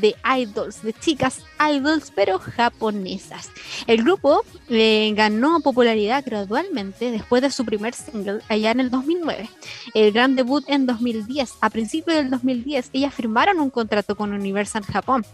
de 0.00 0.14
idols, 0.38 0.82
de 0.82 0.92
chicas 0.92 1.42
idols, 1.60 2.12
pero 2.14 2.38
japonesas. 2.38 3.50
El 3.86 4.02
grupo 4.02 4.44
eh, 4.68 5.12
ganó 5.14 5.60
popularidad 5.60 6.24
gradualmente 6.24 7.10
después 7.10 7.42
de 7.42 7.50
su 7.50 7.64
primer 7.64 7.94
single 7.94 8.40
allá 8.48 8.70
en 8.70 8.80
el 8.80 8.90
2009. 8.90 9.48
El 9.94 10.12
gran 10.12 10.36
debut 10.36 10.64
en 10.68 10.86
2010. 10.86 11.54
A 11.60 11.70
principios 11.70 12.16
del 12.16 12.30
2010, 12.30 12.90
ellas 12.92 13.14
firmaron 13.14 13.60
un 13.60 13.70
contrato 13.70 14.16
con 14.16 14.32
Universal 14.32 14.84
Japón. 14.84 15.24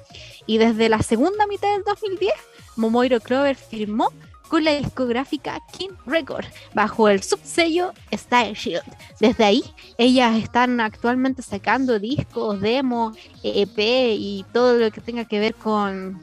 Y 0.46 0.59
desde 0.59 0.88
la 0.88 1.03
segunda 1.03 1.46
mitad 1.46 1.72
del 1.72 1.85
2010, 1.85 2.33
Momoiro 2.77 3.20
Clover 3.20 3.57
firmó 3.57 4.12
con 4.54 4.62
la 4.62 4.76
discográfica 4.76 5.60
King 5.76 5.96
Record 6.06 6.44
bajo 6.74 7.08
el 7.08 7.24
subsello 7.24 7.92
Style 8.12 8.54
Shield. 8.54 8.84
Desde 9.18 9.42
ahí, 9.42 9.64
ellas 9.98 10.36
están 10.36 10.78
actualmente 10.78 11.42
sacando 11.42 11.98
discos, 11.98 12.60
demos, 12.60 13.18
EP 13.42 13.76
y 13.76 14.46
todo 14.52 14.74
lo 14.76 14.92
que 14.92 15.00
tenga 15.00 15.24
que 15.24 15.40
ver 15.40 15.56
con 15.56 16.22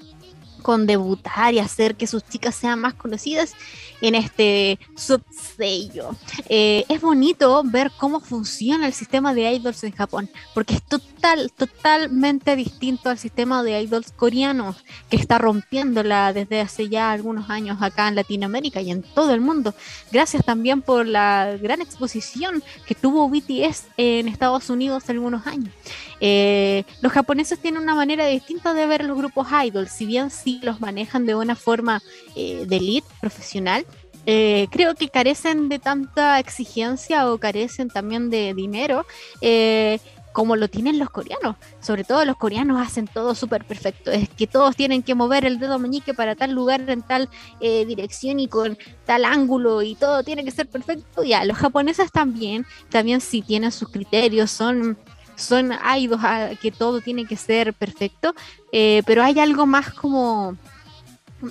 con 0.61 0.87
debutar 0.87 1.53
y 1.53 1.59
hacer 1.59 1.95
que 1.95 2.07
sus 2.07 2.23
chicas 2.23 2.55
sean 2.55 2.79
más 2.79 2.93
conocidas 2.93 3.53
en 4.01 4.15
este 4.15 4.79
subsello. 4.95 6.15
Eh, 6.49 6.85
es 6.89 7.01
bonito 7.01 7.61
ver 7.63 7.91
cómo 7.97 8.19
funciona 8.19 8.87
el 8.87 8.93
sistema 8.93 9.33
de 9.33 9.51
idols 9.53 9.83
en 9.83 9.91
Japón, 9.91 10.29
porque 10.53 10.75
es 10.75 10.83
total, 10.83 11.51
totalmente 11.55 12.55
distinto 12.55 13.09
al 13.09 13.17
sistema 13.17 13.63
de 13.63 13.81
idols 13.81 14.11
coreanos 14.11 14.83
que 15.09 15.17
está 15.17 15.37
rompiéndola 15.37 16.33
desde 16.33 16.61
hace 16.61 16.89
ya 16.89 17.11
algunos 17.11 17.49
años 17.49 17.81
acá 17.81 18.07
en 18.07 18.15
Latinoamérica 18.15 18.81
y 18.81 18.91
en 18.91 19.03
todo 19.03 19.33
el 19.33 19.41
mundo. 19.41 19.73
Gracias 20.11 20.43
también 20.43 20.81
por 20.81 21.05
la 21.05 21.57
gran 21.61 21.81
exposición 21.81 22.63
que 22.85 22.95
tuvo 22.95 23.29
BTS 23.29 23.85
en 23.97 24.27
Estados 24.27 24.69
Unidos 24.69 25.09
algunos 25.09 25.45
años. 25.47 25.73
Eh, 26.23 26.83
los 27.01 27.11
japoneses 27.11 27.59
tienen 27.59 27.81
una 27.81 27.95
manera 27.95 28.27
distinta 28.27 28.73
de 28.73 28.85
ver 28.85 29.03
los 29.05 29.17
grupos 29.17 29.47
idols, 29.65 29.91
si 29.91 30.05
bien 30.05 30.29
sí 30.29 30.59
los 30.61 30.79
manejan 30.79 31.25
de 31.25 31.33
una 31.33 31.55
forma 31.55 32.01
eh, 32.35 32.65
de 32.67 32.77
elite 32.77 33.07
profesional. 33.19 33.85
Eh, 34.25 34.67
creo 34.71 34.95
que 34.95 35.09
carecen 35.09 35.69
de 35.69 35.79
tanta 35.79 36.39
exigencia 36.39 37.31
o 37.31 37.37
carecen 37.37 37.89
también 37.89 38.29
de 38.29 38.53
dinero 38.53 39.05
como 40.31 40.55
lo 40.55 40.69
tienen 40.69 40.97
los 40.97 41.09
coreanos. 41.09 41.57
Sobre 41.81 42.05
todo 42.05 42.23
los 42.23 42.37
coreanos 42.37 42.79
hacen 42.79 43.05
todo 43.05 43.35
súper 43.35 43.65
perfecto. 43.65 44.11
Es 44.11 44.29
que 44.29 44.47
todos 44.47 44.77
tienen 44.77 45.03
que 45.03 45.13
mover 45.13 45.43
el 45.43 45.59
dedo 45.59 45.77
meñique 45.77 46.13
para 46.13 46.35
tal 46.35 46.51
lugar 46.51 46.89
en 46.89 47.01
tal 47.01 47.27
dirección 47.59 48.39
y 48.39 48.47
con 48.47 48.77
tal 49.05 49.25
ángulo 49.25 49.81
y 49.81 49.95
todo 49.95 50.23
tiene 50.23 50.45
que 50.45 50.51
ser 50.51 50.69
perfecto. 50.69 51.23
Ya, 51.23 51.43
los 51.43 51.57
japoneses 51.57 52.13
también, 52.13 52.65
también 52.89 53.19
sí 53.19 53.41
tienen 53.41 53.73
sus 53.73 53.89
criterios, 53.89 54.51
son 54.51 54.97
son 55.41 55.71
idols 55.97 56.23
a 56.23 56.51
que 56.61 56.71
todo 56.71 57.01
tiene 57.01 57.25
que 57.25 57.35
ser 57.35 57.73
perfecto, 57.73 58.33
eh, 58.71 59.01
pero 59.05 59.23
hay 59.23 59.39
algo 59.39 59.65
más 59.65 59.93
como 59.93 60.55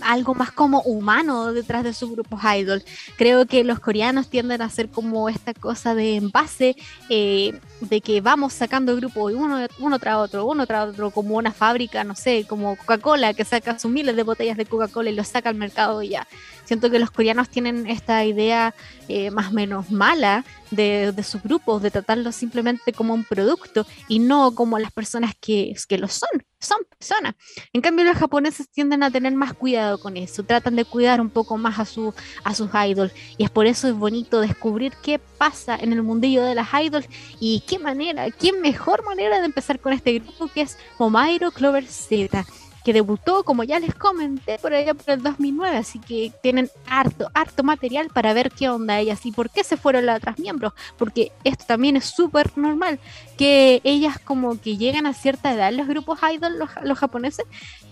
algo 0.03 0.35
más 0.35 0.53
como 0.53 0.83
humano 0.83 1.53
detrás 1.53 1.85
de 1.85 1.93
sus 1.93 2.11
grupos 2.13 2.41
idol. 2.57 2.83
Creo 3.17 3.47
que 3.47 3.65
los 3.65 3.81
coreanos 3.81 4.29
tienden 4.29 4.63
a 4.63 4.67
hacer 4.67 4.89
como 4.89 5.29
esta 5.29 5.55
cosa 5.55 5.95
de 5.95 6.17
envase, 6.17 6.77
eh, 7.09 7.59
de 7.81 8.01
que 8.01 8.21
vamos 8.21 8.53
sacando 8.53 8.97
grupos 8.97 9.33
uno, 9.35 9.67
uno 9.79 9.99
tras 9.99 10.17
otro, 10.17 10.47
uno 10.47 10.67
tras 10.67 10.89
otro, 10.89 11.11
como 11.11 11.37
una 11.37 11.53
fábrica, 11.53 12.05
no 12.05 12.15
sé, 12.15 12.45
como 12.49 12.77
Coca-Cola, 12.77 13.35
que 13.35 13.45
saca 13.45 13.79
sus 13.79 13.91
miles 13.91 14.17
de 14.17 14.23
botellas 14.23 14.57
de 14.57 14.67
Coca-Cola 14.67 15.11
y 15.11 15.15
los 15.15 15.29
saca 15.29 15.49
al 15.49 15.57
mercado 15.57 16.03
y 16.03 16.11
ya. 16.11 16.27
Siento 16.65 16.91
que 16.91 17.01
los 17.01 17.11
coreanos 17.11 17.49
tienen 17.49 17.87
esta 17.89 18.25
idea 18.25 18.75
eh, 19.09 19.31
más 19.31 19.49
o 19.49 19.53
menos 19.53 19.91
mala 19.91 20.45
de, 20.71 21.15
sus 21.23 21.43
grupos, 21.43 21.83
de 21.83 21.91
tratarlos 21.91 22.35
simplemente 22.35 22.93
como 22.93 23.15
un 23.15 23.25
producto 23.25 23.87
y 24.09 24.19
no 24.19 24.55
como 24.55 24.79
las 24.79 24.93
personas 24.93 25.35
que, 25.41 25.75
que 25.89 25.99
lo 25.99 26.09
son, 26.09 26.29
son 26.59 26.79
personas. 26.99 27.35
En 27.73 27.81
cambio, 27.81 28.05
los 28.05 28.17
japoneses 28.17 28.69
tienden 28.71 29.03
a 29.03 29.11
tener 29.11 29.35
más 29.35 29.55
cuidado 29.55 29.99
con 29.99 30.17
eso, 30.17 30.43
tratan 30.43 30.77
de 30.77 30.85
cuidar 30.85 31.21
un 31.21 31.31
poco 31.31 31.57
más 31.57 31.79
a, 31.79 31.85
su, 31.85 32.15
a 32.45 32.55
sus 32.55 32.71
idols 32.75 33.13
y 33.39 33.45
es 33.45 33.51
por 33.51 33.67
eso 33.67 33.89
es 33.89 33.95
bonito 33.95 34.41
descubrir 34.41 34.93
qué 35.03 35.19
pasa 35.19 35.77
en 35.77 35.93
el 35.93 36.03
mundillo 36.03 36.45
de 36.45 36.55
las 36.55 36.69
idols 36.73 37.09
y 37.39 37.63
qué 37.67 37.79
manera, 37.79 38.31
qué 38.31 38.53
mejor 38.53 39.05
manera 39.05 39.41
de 39.41 39.47
empezar 39.47 39.81
con 39.81 39.93
este 39.93 40.19
grupo 40.19 40.49
que 40.49 40.63
es 40.63 40.77
Momairo 40.99 41.51
Clover 41.51 41.87
Z 41.87 42.45
debutó, 42.93 43.45
como 43.45 43.65
ya 43.65 43.79
les 43.79 43.95
comenté, 43.95 44.59
por 44.59 44.73
allá 44.73 44.95
por 44.95 45.11
el 45.11 45.23
2009, 45.23 45.77
así 45.77 45.99
que 45.99 46.33
tienen 46.43 46.71
harto, 46.87 47.31
harto 47.35 47.63
material 47.63 48.09
para 48.13 48.33
ver 48.33 48.51
qué 48.51 48.69
onda 48.69 48.99
ellas 48.99 49.25
y 49.27 49.33
por 49.33 49.51
qué 49.51 49.65
se 49.65 49.77
fueron 49.77 50.07
las 50.07 50.19
otras 50.19 50.39
miembros, 50.39 50.73
porque 50.97 51.33
esto 51.45 51.65
también 51.67 51.97
es 51.97 52.05
súper 52.05 52.57
normal, 52.57 52.99
que 53.37 53.81
ellas 53.85 54.19
como 54.19 54.61
que 54.61 54.77
llegan 54.77 55.07
a 55.07 55.15
cierta 55.15 55.53
edad, 55.53 55.73
los 55.73 55.87
grupos 55.87 56.19
idol, 56.35 56.59
los, 56.59 56.71
los, 56.83 56.99
japoneses, 56.99 57.47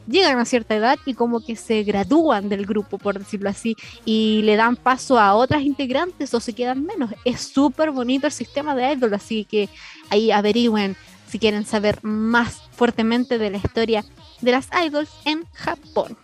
llegan 0.07 0.39
a 0.39 0.45
cierta 0.45 0.77
edad 0.77 0.99
y 1.07 1.15
como 1.15 1.41
que 1.41 1.57
se 1.57 1.83
gradúan 1.83 2.49
del 2.49 2.67
grupo, 2.67 2.99
por 2.99 3.19
decirlo 3.19 3.51
así, 3.51 3.77
y 4.05 4.43
le 4.43 4.57
dan 4.57 4.77
paso 4.77 5.19
a 5.19 5.35
otras 5.35 5.63
integrantes 5.63 6.33
o 6.35 6.41
se 6.41 6.53
quedan 6.53 6.85
menos. 6.85 7.11
Es 7.25 7.41
súper 7.41 7.91
bonito 7.91 8.27
el 8.27 8.33
sistema 8.33 8.75
de 8.75 8.93
idol, 8.93 9.15
así 9.15 9.45
que 9.45 9.69
ahí 10.11 10.31
averigüen 10.31 10.97
si 11.29 11.39
quieren 11.39 11.67
saber 11.67 11.99
más 12.03 12.68
fuertemente 12.79 13.39
de 13.39 13.51
la 13.51 13.59
historia 13.59 14.05
de 14.41 14.53
las 14.53 14.69
idols 14.87 15.11
en 15.25 15.45
Japón. 15.53 16.17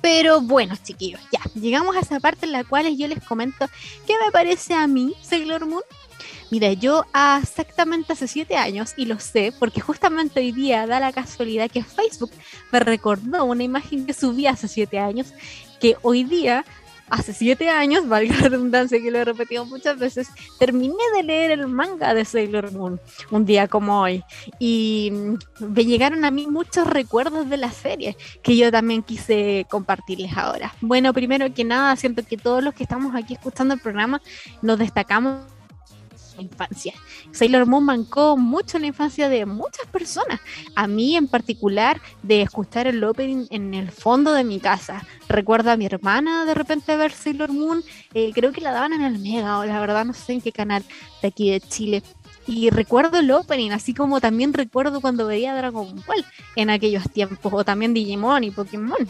Pero 0.00 0.40
bueno, 0.40 0.74
chiquillos, 0.82 1.20
ya, 1.32 1.40
llegamos 1.60 1.94
a 1.96 2.00
esa 2.00 2.20
parte 2.20 2.46
en 2.46 2.52
la 2.52 2.64
cual 2.64 2.96
yo 2.96 3.06
les 3.06 3.22
comento 3.22 3.66
qué 4.06 4.14
me 4.24 4.32
parece 4.32 4.74
a 4.74 4.86
mí 4.86 5.14
Sailor 5.22 5.66
Moon. 5.66 5.82
Mira, 6.50 6.72
yo 6.72 7.04
exactamente 7.42 8.12
hace 8.12 8.28
siete 8.28 8.56
años, 8.56 8.92
y 8.96 9.06
lo 9.06 9.18
sé, 9.18 9.52
porque 9.58 9.80
justamente 9.80 10.40
hoy 10.40 10.52
día 10.52 10.86
da 10.86 11.00
la 11.00 11.12
casualidad 11.12 11.70
que 11.70 11.82
Facebook 11.82 12.30
me 12.70 12.80
recordó 12.80 13.44
una 13.44 13.62
imagen 13.62 14.06
que 14.06 14.12
subí 14.12 14.46
hace 14.46 14.68
siete 14.68 14.98
años, 14.98 15.32
que 15.80 15.96
hoy 16.02 16.24
día 16.24 16.64
hace 17.12 17.34
siete 17.34 17.68
años, 17.68 18.08
valga 18.08 18.34
la 18.36 18.48
redundancia 18.48 19.00
que 19.00 19.10
lo 19.10 19.18
he 19.18 19.24
repetido 19.24 19.66
muchas 19.66 19.98
veces, 19.98 20.28
terminé 20.58 21.04
de 21.14 21.22
leer 21.22 21.50
el 21.50 21.68
manga 21.68 22.14
de 22.14 22.24
Sailor 22.24 22.72
Moon 22.72 22.98
un 23.30 23.44
día 23.44 23.68
como 23.68 24.00
hoy. 24.00 24.24
Y 24.58 25.12
me 25.60 25.84
llegaron 25.84 26.24
a 26.24 26.30
mí 26.30 26.46
muchos 26.46 26.86
recuerdos 26.86 27.50
de 27.50 27.58
la 27.58 27.70
serie 27.70 28.16
que 28.42 28.56
yo 28.56 28.72
también 28.72 29.02
quise 29.02 29.66
compartirles 29.68 30.36
ahora. 30.36 30.74
Bueno, 30.80 31.12
primero 31.12 31.52
que 31.52 31.64
nada, 31.64 31.94
siento 31.96 32.22
que 32.24 32.38
todos 32.38 32.64
los 32.64 32.72
que 32.72 32.84
estamos 32.84 33.14
aquí 33.14 33.34
escuchando 33.34 33.74
el 33.74 33.80
programa 33.80 34.22
nos 34.62 34.78
destacamos 34.78 35.42
infancia. 36.40 36.94
Sailor 37.32 37.66
Moon 37.66 37.84
mancó 37.84 38.36
mucho 38.36 38.78
la 38.78 38.86
infancia 38.86 39.28
de 39.28 39.44
muchas 39.44 39.86
personas. 39.86 40.40
A 40.74 40.86
mí 40.86 41.16
en 41.16 41.28
particular, 41.28 42.00
de 42.22 42.42
escuchar 42.42 42.86
el 42.86 43.02
opening 43.04 43.46
en 43.50 43.74
el 43.74 43.90
fondo 43.90 44.32
de 44.32 44.44
mi 44.44 44.60
casa. 44.60 45.04
Recuerdo 45.28 45.70
a 45.70 45.76
mi 45.76 45.86
hermana 45.86 46.44
de 46.44 46.54
repente 46.54 46.96
ver 46.96 47.12
Sailor 47.12 47.52
Moon, 47.52 47.82
eh, 48.14 48.32
creo 48.34 48.52
que 48.52 48.60
la 48.60 48.72
daban 48.72 48.92
en 48.92 49.02
el 49.02 49.18
Mega 49.18 49.58
o 49.58 49.64
la 49.64 49.80
verdad 49.80 50.04
no 50.04 50.14
sé 50.14 50.32
en 50.34 50.40
qué 50.40 50.52
canal 50.52 50.84
de 51.20 51.28
aquí 51.28 51.50
de 51.50 51.60
Chile. 51.60 52.02
Y 52.46 52.70
recuerdo 52.70 53.18
el 53.18 53.30
opening, 53.30 53.70
así 53.70 53.94
como 53.94 54.20
también 54.20 54.52
recuerdo 54.52 55.00
cuando 55.00 55.26
veía 55.26 55.54
Dragon 55.54 55.94
Ball 56.06 56.24
en 56.56 56.70
aquellos 56.70 57.08
tiempos, 57.10 57.52
o 57.52 57.64
también 57.64 57.94
Digimon 57.94 58.42
y 58.42 58.50
Pokémon. 58.50 59.08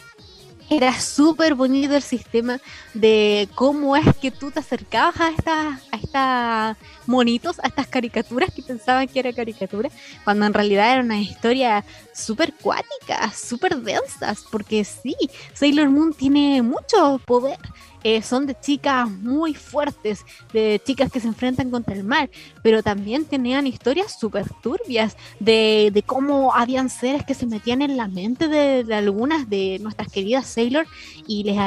Era 0.76 0.98
súper 1.00 1.54
bonito 1.54 1.94
el 1.94 2.02
sistema 2.02 2.60
de 2.94 3.48
cómo 3.54 3.94
es 3.96 4.16
que 4.16 4.30
tú 4.30 4.50
te 4.50 4.60
acercabas 4.60 5.20
a 5.20 5.30
estas 5.30 5.82
a 5.92 5.96
esta 5.96 6.76
monitos, 7.06 7.58
a 7.60 7.68
estas 7.68 7.86
caricaturas 7.86 8.52
que 8.54 8.62
pensaban 8.62 9.06
que 9.08 9.18
era 9.18 9.32
caricatura, 9.32 9.90
cuando 10.24 10.46
en 10.46 10.54
realidad 10.54 10.92
era 10.92 11.02
una 11.02 11.20
historia 11.20 11.84
súper 12.14 12.54
cuática, 12.54 13.30
súper 13.32 13.76
densas, 13.76 14.44
porque 14.50 14.84
sí, 14.84 15.14
Sailor 15.52 15.90
Moon 15.90 16.12
tiene 16.12 16.62
mucho 16.62 17.20
poder. 17.26 17.58
Eh, 18.04 18.22
son 18.22 18.46
de 18.46 18.58
chicas 18.58 19.08
muy 19.08 19.54
fuertes, 19.54 20.24
de 20.52 20.80
chicas 20.84 21.10
que 21.10 21.20
se 21.20 21.28
enfrentan 21.28 21.70
contra 21.70 21.94
el 21.94 22.04
mal, 22.04 22.30
pero 22.62 22.82
también 22.82 23.24
tenían 23.24 23.66
historias 23.66 24.18
súper 24.18 24.46
turbias 24.62 25.16
de, 25.38 25.90
de, 25.92 26.02
cómo 26.02 26.54
habían 26.54 26.90
seres 26.90 27.24
que 27.24 27.34
se 27.34 27.46
metían 27.46 27.80
en 27.80 27.96
la 27.96 28.08
mente 28.08 28.48
de, 28.48 28.84
de 28.84 28.94
algunas 28.94 29.48
de 29.48 29.78
nuestras 29.80 30.10
queridas 30.10 30.46
Sailor 30.46 30.86
y 31.26 31.44
les 31.44 31.58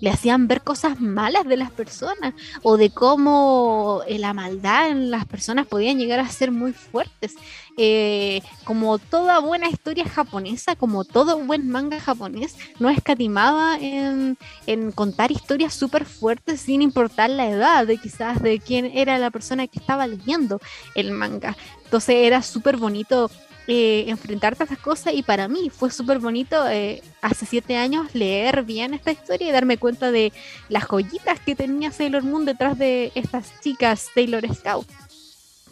le 0.00 0.10
hacían 0.10 0.48
ver 0.48 0.62
cosas 0.62 1.00
malas 1.00 1.44
de 1.44 1.56
las 1.56 1.70
personas 1.70 2.34
o 2.62 2.76
de 2.76 2.90
cómo 2.90 4.02
eh, 4.06 4.18
la 4.18 4.32
maldad 4.32 4.88
en 4.88 5.10
las 5.10 5.24
personas 5.26 5.66
podían 5.66 5.98
llegar 5.98 6.20
a 6.20 6.28
ser 6.28 6.50
muy 6.50 6.72
fuertes. 6.72 7.34
Eh, 7.78 8.40
como 8.64 8.98
toda 8.98 9.38
buena 9.38 9.68
historia 9.68 10.08
japonesa, 10.08 10.76
como 10.76 11.04
todo 11.04 11.38
buen 11.44 11.68
manga 11.68 12.00
japonés, 12.00 12.56
no 12.78 12.88
escatimaba 12.88 13.76
en, 13.78 14.38
en 14.66 14.92
contar 14.92 15.30
historias 15.30 15.74
súper 15.74 16.06
fuertes 16.06 16.62
sin 16.62 16.80
importar 16.80 17.28
la 17.28 17.48
edad 17.48 17.86
de 17.86 17.98
quizás 17.98 18.42
de 18.42 18.60
quién 18.60 18.86
era 18.86 19.18
la 19.18 19.30
persona 19.30 19.66
que 19.66 19.78
estaba 19.78 20.06
leyendo 20.06 20.60
el 20.94 21.10
manga. 21.12 21.56
Entonces 21.84 22.16
era 22.16 22.42
súper 22.42 22.78
bonito 22.78 23.30
eh, 23.68 24.04
enfrentarte 24.08 24.62
a 24.62 24.66
estas 24.66 24.78
cosas 24.78 25.14
y 25.14 25.22
para 25.22 25.48
mí 25.48 25.70
fue 25.70 25.90
súper 25.90 26.18
bonito 26.18 26.68
eh, 26.68 27.02
hace 27.20 27.46
siete 27.46 27.76
años 27.76 28.14
leer 28.14 28.62
bien 28.62 28.94
esta 28.94 29.10
historia 29.12 29.48
y 29.48 29.52
darme 29.52 29.78
cuenta 29.78 30.10
de 30.10 30.32
las 30.68 30.84
joyitas 30.84 31.40
que 31.40 31.56
tenía 31.56 31.90
Sailor 31.90 32.22
Moon 32.22 32.44
detrás 32.44 32.78
de 32.78 33.12
estas 33.14 33.60
chicas 33.60 34.08
Sailor 34.14 34.46
Scout. 34.54 34.86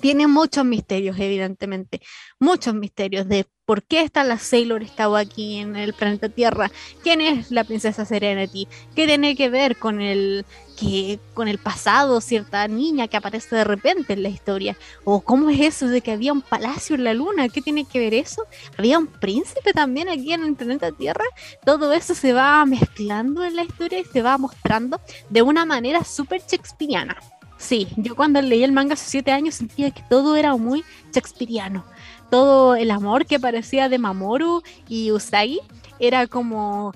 Tiene 0.01 0.27
muchos 0.27 0.65
misterios, 0.65 1.19
evidentemente, 1.19 2.01
muchos 2.39 2.75
misterios 2.75 3.29
de 3.29 3.47
por 3.65 3.83
qué 3.83 4.03
está 4.03 4.25
la 4.25 4.39
Sailor 4.39 4.87
Scout 4.87 5.17
aquí 5.17 5.59
en 5.59 5.77
el 5.77 5.95
planeta 5.95 6.29
Tierra, 6.29 6.71
quién 7.03 7.21
es 7.21 7.51
la 7.51 7.65
princesa 7.65 8.05
Serenity, 8.05 8.69
qué 8.95 9.07
tiene 9.07 9.37
que 9.37 9.49
ver 9.49 9.77
con 9.77 10.01
el 10.01 10.45
que 10.79 11.21
con 11.35 11.47
el 11.47 11.59
pasado, 11.59 12.21
cierta 12.21 12.67
niña 12.67 13.07
que 13.07 13.17
aparece 13.17 13.55
de 13.55 13.65
repente 13.65 14.13
en 14.13 14.23
la 14.25 14.29
historia, 14.29 14.77
o 15.05 15.21
cómo 15.21 15.49
es 15.49 15.61
eso 15.61 15.87
de 15.87 16.01
que 16.01 16.11
había 16.11 16.33
un 16.33 16.43
palacio 16.43 16.97
en 16.97 17.05
la 17.05 17.15
luna, 17.15 17.49
¿qué 17.49 17.63
tiene 17.63 17.85
que 17.85 18.01
ver 18.01 18.13
eso? 18.13 18.45
Había 18.77 18.99
un 18.99 19.07
príncipe 19.07 19.73
también 19.73 20.09
aquí 20.09 20.33
en 20.33 20.45
el 20.45 20.57
planeta 20.57 20.91
Tierra, 20.91 21.25
todo 21.65 21.93
eso 21.93 22.15
se 22.15 22.33
va 22.33 22.65
mezclando 22.67 23.45
en 23.45 23.57
la 23.57 23.65
historia 23.65 24.01
y 24.01 24.05
se 24.05 24.21
va 24.21 24.37
mostrando 24.37 25.01
de 25.31 25.43
una 25.43 25.65
manera 25.65 26.05
súper 26.05 26.43
shakespeariana. 26.43 27.17
Sí, 27.57 27.87
yo 27.97 28.17
cuando 28.17 28.43
leí 28.43 28.65
el 28.65 28.73
manga 28.73 28.95
hace 28.95 29.09
siete 29.09 29.31
años 29.31 29.55
sentía 29.55 29.91
que 29.91 30.03
todo 30.11 30.37
era 30.37 30.55
muy 30.57 30.85
shakespeariano 31.15 31.85
todo 32.31 32.75
el 32.75 32.91
amor 32.91 33.27
que 33.27 33.41
parecía 33.41 33.89
de 33.89 33.99
Mamoru 33.99 34.63
y 34.89 35.13
Usagi 35.13 35.61
era 35.99 36.27
como 36.27 36.93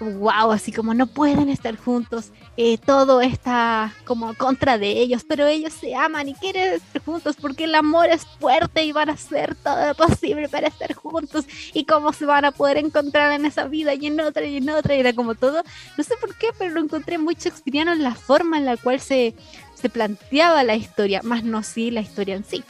wow, 0.00 0.52
así 0.52 0.72
como 0.72 0.94
no 0.94 1.06
pueden 1.06 1.48
estar 1.48 1.76
juntos, 1.76 2.30
eh, 2.56 2.78
todo 2.78 3.20
está 3.20 3.94
como 4.04 4.34
contra 4.34 4.78
de 4.78 4.90
ellos, 4.90 5.24
pero 5.26 5.46
ellos 5.46 5.72
se 5.72 5.94
aman 5.94 6.28
y 6.28 6.34
quieren 6.34 6.74
estar 6.74 7.02
juntos 7.02 7.36
porque 7.40 7.64
el 7.64 7.74
amor 7.74 8.06
es 8.08 8.24
fuerte 8.40 8.84
y 8.84 8.92
van 8.92 9.10
a 9.10 9.14
hacer 9.14 9.54
todo 9.56 9.86
lo 9.86 9.94
posible 9.94 10.48
para 10.48 10.68
estar 10.68 10.92
juntos 10.94 11.46
y 11.72 11.84
cómo 11.84 12.12
se 12.12 12.26
van 12.26 12.44
a 12.44 12.52
poder 12.52 12.78
encontrar 12.78 13.32
en 13.32 13.46
esa 13.46 13.66
vida 13.66 13.94
y 13.94 14.06
en 14.06 14.20
otra 14.20 14.44
y 14.44 14.56
en 14.56 14.70
otra, 14.70 14.94
y 14.94 15.00
era 15.00 15.12
como 15.12 15.34
todo, 15.34 15.62
no 15.96 16.04
sé 16.04 16.14
por 16.20 16.34
qué, 16.36 16.48
pero 16.58 16.72
lo 16.72 16.80
encontré 16.80 17.18
muy 17.18 17.34
shakespeariano 17.34 17.92
en 17.92 18.02
la 18.02 18.14
forma 18.14 18.58
en 18.58 18.64
la 18.64 18.76
cual 18.76 19.00
se, 19.00 19.34
se 19.74 19.88
planteaba 19.88 20.62
la 20.64 20.76
historia, 20.76 21.20
más 21.22 21.44
no 21.44 21.62
sí 21.62 21.90
la 21.90 22.00
historia 22.00 22.36
en 22.36 22.44
sí. 22.44 22.64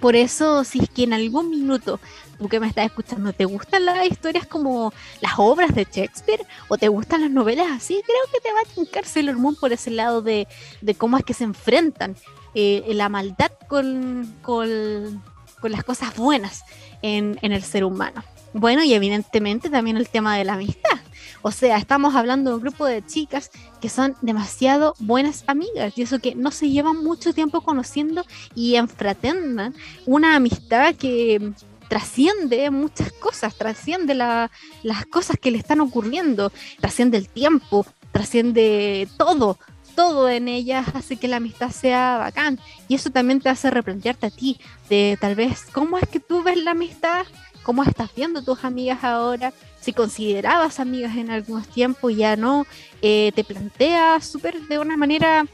Por 0.00 0.16
eso, 0.16 0.64
si 0.64 0.80
es 0.80 0.90
que 0.90 1.04
en 1.04 1.12
algún 1.12 1.50
minuto 1.50 2.00
tú 2.38 2.48
que 2.48 2.60
me 2.60 2.68
estás 2.68 2.86
escuchando, 2.86 3.32
¿te 3.32 3.44
gustan 3.44 3.84
las 3.84 4.06
historias 4.06 4.46
como 4.46 4.92
las 5.20 5.32
obras 5.38 5.74
de 5.74 5.84
Shakespeare? 5.84 6.44
¿O 6.68 6.76
te 6.76 6.88
gustan 6.88 7.22
las 7.22 7.30
novelas 7.30 7.68
así? 7.70 8.02
Creo 8.04 8.32
que 8.32 8.40
te 8.40 8.52
va 8.52 8.60
a 8.60 8.74
tincar 8.74 9.06
Sailor 9.06 9.36
Moon 9.36 9.56
por 9.56 9.72
ese 9.72 9.90
lado 9.90 10.22
de, 10.22 10.46
de 10.80 10.94
cómo 10.94 11.16
es 11.16 11.24
que 11.24 11.34
se 11.34 11.44
enfrentan 11.44 12.16
eh, 12.54 12.84
la 12.94 13.08
maldad 13.08 13.52
con, 13.68 14.34
con, 14.42 15.22
con, 15.60 15.72
las 15.72 15.84
cosas 15.84 16.14
buenas 16.16 16.62
en, 17.02 17.38
en 17.42 17.52
el 17.52 17.62
ser 17.62 17.84
humano. 17.84 18.22
Bueno, 18.52 18.82
y 18.82 18.94
evidentemente 18.94 19.68
también 19.68 19.96
el 19.96 20.08
tema 20.08 20.36
de 20.36 20.44
la 20.44 20.54
amistad. 20.54 20.98
O 21.46 21.52
sea, 21.52 21.76
estamos 21.76 22.16
hablando 22.16 22.50
de 22.50 22.56
un 22.56 22.62
grupo 22.62 22.86
de 22.86 23.06
chicas 23.06 23.52
que 23.80 23.88
son 23.88 24.16
demasiado 24.20 24.94
buenas 24.98 25.44
amigas 25.46 25.92
y 25.94 26.02
eso 26.02 26.18
que 26.18 26.34
no 26.34 26.50
se 26.50 26.70
llevan 26.70 27.04
mucho 27.04 27.32
tiempo 27.32 27.60
conociendo 27.60 28.24
y 28.56 28.74
enfraternan 28.74 29.72
una 30.06 30.34
amistad 30.34 30.96
que 30.96 31.52
trasciende 31.88 32.68
muchas 32.72 33.12
cosas, 33.12 33.54
trasciende 33.54 34.16
la, 34.16 34.50
las 34.82 35.06
cosas 35.06 35.36
que 35.40 35.52
le 35.52 35.58
están 35.58 35.80
ocurriendo, 35.80 36.50
trasciende 36.80 37.16
el 37.16 37.28
tiempo, 37.28 37.86
trasciende 38.10 39.06
todo, 39.16 39.56
todo 39.94 40.28
en 40.28 40.48
ellas 40.48 40.86
hace 40.94 41.16
que 41.16 41.28
la 41.28 41.36
amistad 41.36 41.70
sea 41.70 42.18
bacán. 42.18 42.58
Y 42.88 42.96
eso 42.96 43.10
también 43.10 43.40
te 43.40 43.48
hace 43.50 43.70
replantearte 43.70 44.26
a 44.26 44.30
ti 44.30 44.58
de 44.88 45.16
tal 45.20 45.36
vez 45.36 45.64
cómo 45.72 45.96
es 45.98 46.08
que 46.08 46.18
tú 46.18 46.42
ves 46.42 46.56
la 46.58 46.72
amistad 46.72 47.24
cómo 47.66 47.82
estás 47.82 48.14
viendo 48.14 48.42
tus 48.42 48.62
amigas 48.62 49.02
ahora, 49.02 49.52
si 49.80 49.92
considerabas 49.92 50.78
amigas 50.78 51.16
en 51.16 51.32
algunos 51.32 51.66
tiempos 51.66 52.14
ya 52.14 52.36
no, 52.36 52.64
eh, 53.02 53.32
te 53.34 53.42
planteas 53.42 54.24
súper 54.24 54.60
de 54.68 54.78
una 54.78 54.96
manera 54.96 55.44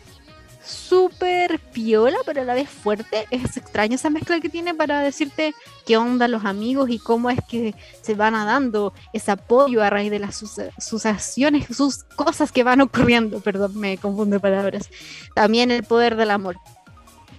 súper 0.63 1.59
piola, 1.59 2.19
pero 2.27 2.43
a 2.43 2.45
la 2.45 2.53
vez 2.53 2.69
fuerte. 2.69 3.27
Es 3.31 3.57
extraño 3.57 3.95
esa 3.95 4.11
mezcla 4.11 4.41
que 4.41 4.51
tiene 4.51 4.75
para 4.75 5.01
decirte 5.01 5.55
qué 5.87 5.97
onda 5.97 6.29
los 6.29 6.45
amigos 6.45 6.91
y 6.91 6.99
cómo 6.99 7.31
es 7.31 7.41
que 7.49 7.75
se 8.03 8.15
van 8.15 8.35
dando 8.35 8.93
ese 9.15 9.31
apoyo 9.31 9.83
a 9.83 9.89
raíz 9.89 10.11
de 10.11 10.19
las 10.19 10.37
sus 10.37 11.07
acciones, 11.07 11.75
sus 11.75 12.05
cosas 12.05 12.53
que 12.53 12.63
van 12.63 12.83
ocurriendo. 12.83 13.41
Perdón, 13.41 13.81
me 13.81 13.97
confundo 13.97 14.39
palabras. 14.39 14.91
También 15.35 15.71
el 15.71 15.83
poder 15.83 16.17
del 16.17 16.31
amor 16.31 16.59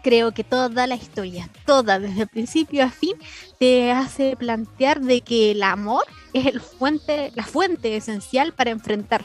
creo 0.03 0.33
que 0.33 0.43
toda 0.43 0.85
la 0.85 0.95
historia, 0.95 1.49
toda, 1.65 1.97
desde 1.97 2.27
principio 2.27 2.83
a 2.83 2.89
fin, 2.89 3.15
te 3.59 3.91
hace 3.91 4.35
plantear 4.35 5.01
de 5.01 5.21
que 5.21 5.51
el 5.51 5.63
amor 5.63 6.03
es 6.33 6.45
el 6.45 6.61
la 7.35 7.43
fuente 7.43 7.95
esencial 7.95 8.53
para 8.53 8.71
enfrentar 8.71 9.23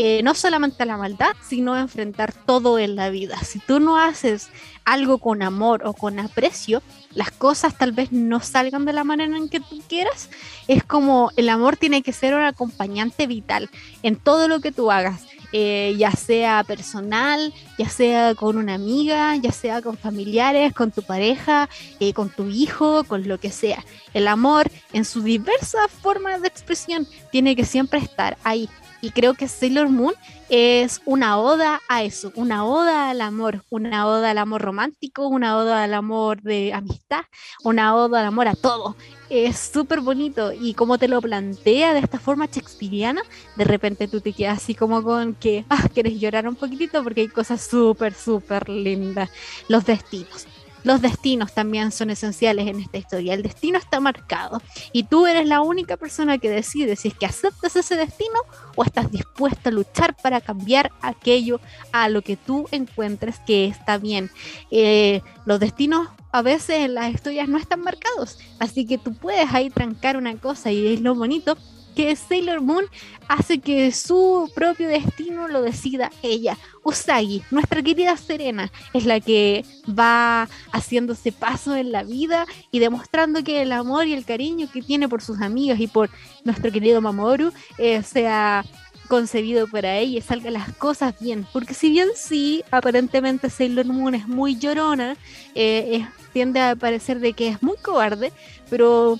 eh, 0.00 0.22
no 0.22 0.32
solamente 0.34 0.84
la 0.84 0.96
maldad, 0.96 1.32
sino 1.42 1.76
enfrentar 1.76 2.32
todo 2.32 2.78
en 2.78 2.94
la 2.94 3.10
vida. 3.10 3.36
Si 3.38 3.58
tú 3.58 3.80
no 3.80 3.96
haces 3.96 4.48
algo 4.84 5.18
con 5.18 5.42
amor 5.42 5.82
o 5.84 5.92
con 5.92 6.20
aprecio, 6.20 6.82
las 7.14 7.32
cosas 7.32 7.76
tal 7.76 7.90
vez 7.90 8.12
no 8.12 8.38
salgan 8.38 8.84
de 8.84 8.92
la 8.92 9.02
manera 9.02 9.36
en 9.36 9.48
que 9.48 9.58
tú 9.58 9.82
quieras. 9.88 10.30
Es 10.68 10.84
como 10.84 11.32
el 11.36 11.48
amor 11.48 11.76
tiene 11.76 12.02
que 12.02 12.12
ser 12.12 12.34
un 12.34 12.42
acompañante 12.42 13.26
vital 13.26 13.70
en 14.04 14.14
todo 14.14 14.46
lo 14.46 14.60
que 14.60 14.70
tú 14.70 14.92
hagas. 14.92 15.26
Eh, 15.52 15.94
ya 15.96 16.10
sea 16.12 16.62
personal, 16.62 17.54
ya 17.78 17.88
sea 17.88 18.34
con 18.34 18.58
una 18.58 18.74
amiga, 18.74 19.34
ya 19.36 19.50
sea 19.50 19.80
con 19.80 19.96
familiares, 19.96 20.74
con 20.74 20.90
tu 20.90 21.02
pareja, 21.02 21.70
eh, 22.00 22.12
con 22.12 22.28
tu 22.28 22.48
hijo, 22.48 23.04
con 23.04 23.26
lo 23.26 23.38
que 23.40 23.50
sea. 23.50 23.82
El 24.12 24.28
amor 24.28 24.70
en 24.92 25.06
sus 25.06 25.24
diversas 25.24 25.90
formas 25.90 26.42
de 26.42 26.48
expresión 26.48 27.06
tiene 27.32 27.56
que 27.56 27.64
siempre 27.64 27.98
estar 27.98 28.36
ahí. 28.44 28.68
Y 29.00 29.10
creo 29.10 29.34
que 29.34 29.48
Sailor 29.48 29.88
Moon 29.88 30.14
es 30.48 31.00
una 31.04 31.38
oda 31.38 31.80
a 31.88 32.02
eso, 32.02 32.32
una 32.34 32.64
oda 32.64 33.10
al 33.10 33.20
amor, 33.20 33.64
una 33.70 34.06
oda 34.06 34.30
al 34.30 34.38
amor 34.38 34.62
romántico, 34.62 35.28
una 35.28 35.56
oda 35.56 35.84
al 35.84 35.94
amor 35.94 36.42
de 36.42 36.72
amistad, 36.72 37.20
una 37.62 37.94
oda 37.94 38.20
al 38.20 38.26
amor 38.26 38.48
a 38.48 38.54
todo. 38.54 38.96
Es 39.30 39.58
súper 39.58 40.00
bonito 40.00 40.52
y 40.52 40.74
como 40.74 40.98
te 40.98 41.06
lo 41.06 41.20
plantea 41.20 41.92
de 41.92 42.00
esta 42.00 42.18
forma 42.18 42.46
shakespeariana, 42.46 43.22
de 43.56 43.64
repente 43.64 44.08
tú 44.08 44.20
te 44.20 44.32
quedas 44.32 44.58
así 44.58 44.74
como 44.74 45.02
con 45.02 45.34
que, 45.34 45.64
ah, 45.68 45.86
quieres 45.92 46.18
llorar 46.18 46.48
un 46.48 46.56
poquitito 46.56 47.04
porque 47.04 47.20
hay 47.20 47.28
cosas 47.28 47.60
súper, 47.60 48.14
súper 48.14 48.68
lindas. 48.68 49.30
Los 49.68 49.84
destinos 49.84 50.46
los 50.88 51.02
destinos 51.02 51.52
también 51.52 51.92
son 51.92 52.08
esenciales 52.08 52.66
en 52.66 52.80
esta 52.80 52.96
historia. 52.96 53.34
El 53.34 53.42
destino 53.42 53.76
está 53.76 54.00
marcado 54.00 54.62
y 54.90 55.02
tú 55.02 55.26
eres 55.26 55.46
la 55.46 55.60
única 55.60 55.98
persona 55.98 56.38
que 56.38 56.48
decide 56.48 56.96
si 56.96 57.08
es 57.08 57.14
que 57.14 57.26
aceptas 57.26 57.76
ese 57.76 57.94
destino 57.94 58.38
o 58.74 58.84
estás 58.84 59.10
dispuesta 59.10 59.68
a 59.68 59.72
luchar 59.72 60.16
para 60.16 60.40
cambiar 60.40 60.90
aquello 61.02 61.60
a 61.92 62.08
lo 62.08 62.22
que 62.22 62.38
tú 62.38 62.66
encuentres 62.70 63.38
que 63.40 63.66
está 63.66 63.98
bien. 63.98 64.30
Eh, 64.70 65.20
los 65.44 65.60
destinos 65.60 66.08
a 66.32 66.40
veces 66.40 66.76
en 66.78 66.94
las 66.94 67.12
historias 67.12 67.50
no 67.50 67.58
están 67.58 67.82
marcados, 67.82 68.38
así 68.58 68.86
que 68.86 68.96
tú 68.96 69.12
puedes 69.12 69.52
ahí 69.52 69.68
trancar 69.68 70.16
una 70.16 70.36
cosa 70.36 70.72
y 70.72 70.94
es 70.94 71.02
lo 71.02 71.14
bonito 71.14 71.58
que 71.98 72.14
Sailor 72.14 72.60
Moon 72.60 72.84
hace 73.26 73.58
que 73.58 73.90
su 73.90 74.48
propio 74.54 74.86
destino 74.86 75.48
lo 75.48 75.62
decida 75.62 76.12
ella. 76.22 76.56
Usagi, 76.84 77.42
nuestra 77.50 77.82
querida 77.82 78.16
Serena, 78.16 78.70
es 78.94 79.04
la 79.04 79.18
que 79.18 79.64
va 79.88 80.48
haciéndose 80.70 81.32
paso 81.32 81.74
en 81.74 81.90
la 81.90 82.04
vida 82.04 82.46
y 82.70 82.78
demostrando 82.78 83.42
que 83.42 83.62
el 83.62 83.72
amor 83.72 84.06
y 84.06 84.14
el 84.14 84.24
cariño 84.24 84.68
que 84.72 84.80
tiene 84.80 85.08
por 85.08 85.22
sus 85.22 85.40
amigas 85.40 85.80
y 85.80 85.88
por 85.88 86.08
nuestro 86.44 86.70
querido 86.70 87.00
Mamoru 87.00 87.52
eh, 87.78 88.04
sea 88.04 88.64
concebido 89.08 89.66
para 89.66 89.96
ella 89.96 90.18
y 90.18 90.22
salgan 90.22 90.52
las 90.52 90.72
cosas 90.76 91.18
bien. 91.18 91.48
Porque 91.52 91.74
si 91.74 91.90
bien 91.90 92.10
sí, 92.14 92.62
aparentemente 92.70 93.50
Sailor 93.50 93.86
Moon 93.86 94.14
es 94.14 94.28
muy 94.28 94.56
llorona, 94.56 95.16
eh, 95.56 96.06
tiende 96.32 96.60
a 96.60 96.76
parecer 96.76 97.18
de 97.18 97.32
que 97.32 97.48
es 97.48 97.60
muy 97.60 97.76
cobarde, 97.78 98.32
pero 98.70 99.18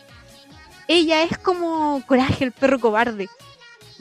ella 0.89 1.23
es 1.23 1.39
como 1.39 2.03
Coraje, 2.07 2.45
el 2.45 2.53
perro 2.53 2.81
cobarde. 2.81 3.29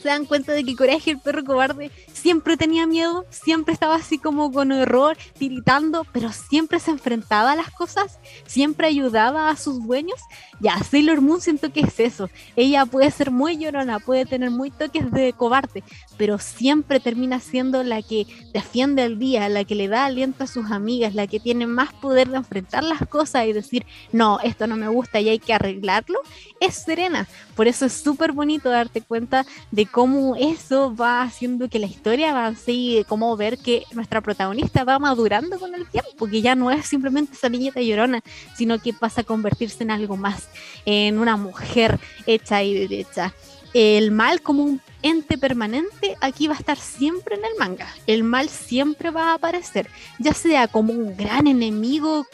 Se 0.02 0.08
dan 0.08 0.26
cuenta 0.26 0.54
de 0.54 0.64
que 0.64 0.76
Coraje, 0.76 1.12
el 1.12 1.20
perro 1.20 1.44
cobarde, 1.44 1.92
siempre 2.18 2.58
tenía 2.58 2.88
miedo, 2.88 3.26
siempre 3.30 3.74
estaba 3.74 3.96
así 3.96 4.18
como 4.18 4.52
con 4.52 4.72
error, 4.72 5.18
tiritando, 5.38 6.06
pero 6.12 6.32
siempre 6.32 6.80
se 6.80 6.92
enfrentaba 6.92 7.52
a 7.52 7.56
las 7.56 7.72
cosas, 7.72 8.20
siempre 8.46 8.88
ayudaba 8.88 9.50
a 9.50 9.56
sus 9.56 9.86
dueños. 9.86 10.20
Ya, 10.60 10.78
Sailor 10.84 11.22
Moon 11.22 11.40
siento 11.40 11.72
que 11.72 11.82
es 11.82 12.00
eso. 12.00 12.30
Ella 12.56 12.86
puede 12.88 13.12
ser 13.12 13.30
muy 13.30 13.58
llorona, 13.58 14.00
puede 14.00 14.26
tener 14.26 14.50
muy 14.50 14.72
toques 14.72 15.12
de 15.12 15.32
cobarde, 15.34 15.84
pero 16.18 16.40
siempre 16.40 17.00
termina 17.00 17.40
siendo 17.40 17.84
la 17.84 18.02
que 18.02 18.26
defiende 18.54 19.04
al 19.04 19.20
día, 19.20 19.48
la 19.50 19.64
que 19.64 19.76
le 19.76 19.88
da 19.88 20.06
aliento 20.06 20.44
a 20.44 20.48
sus 20.48 20.72
amigas, 20.72 21.14
la 21.14 21.28
que 21.28 21.40
tiene 21.40 21.68
más 21.68 21.94
poder 21.94 22.30
de 22.30 22.38
enfrentar 22.38 22.84
las 22.84 23.08
cosas 23.08 23.46
y 23.46 23.54
decir, 23.54 23.86
no, 24.12 24.40
esto 24.40 24.66
no 24.66 24.76
me 24.76 24.88
gusta 24.88 25.20
y 25.20 25.30
hay 25.30 25.40
que 25.40 25.54
arreglarlo. 25.54 26.20
Es 26.60 26.84
Serena. 26.84 27.28
Por 27.56 27.68
eso 27.68 27.86
es 27.86 27.94
súper 27.94 28.32
bonito 28.32 28.70
darte 28.70 29.02
cuenta 29.02 29.46
de 29.72 29.86
cómo 29.86 30.36
eso 30.36 30.96
va 30.96 31.22
haciendo 31.22 31.70
que 31.70 31.80
la 31.80 31.86
historia 31.86 32.07
avance 32.26 32.72
y 32.72 33.04
cómo 33.06 33.36
ver 33.38 33.58
que 33.58 33.84
nuestra 33.94 34.22
protagonista 34.22 34.84
va 34.84 35.00
madurando 35.00 35.60
con 35.60 35.76
el 35.76 35.88
tiempo, 35.88 36.28
que 36.28 36.42
ya 36.42 36.56
no 36.56 36.72
es 36.72 36.86
simplemente 36.86 37.34
esa 37.34 37.50
niñita 37.50 37.82
llorona, 37.82 38.22
sino 38.56 38.80
que 38.80 38.94
pasa 38.94 39.22
a 39.22 39.24
convertirse 39.24 39.84
en 39.84 39.92
algo 39.92 40.18
más, 40.18 40.48
en 40.86 41.20
una 41.20 41.38
mujer 41.38 42.00
hecha 42.26 42.64
y 42.64 42.74
derecha. 42.74 43.34
El 43.74 44.12
mal 44.12 44.42
como 44.42 44.64
un 44.64 44.82
ente 45.04 45.38
permanente 45.38 46.18
aquí 46.22 46.48
va 46.48 46.56
a 46.56 46.58
estar 46.58 46.78
siempre 46.78 47.36
en 47.36 47.46
el 47.46 47.52
manga. 47.60 47.88
El 48.08 48.24
mal 48.24 48.50
siempre 48.50 49.12
va 49.12 49.32
a 49.32 49.34
aparecer, 49.36 49.90
ya 50.20 50.34
sea 50.34 50.68
como 50.68 50.94
un 50.94 51.16
gran 51.16 51.48
enemigo 51.48 52.26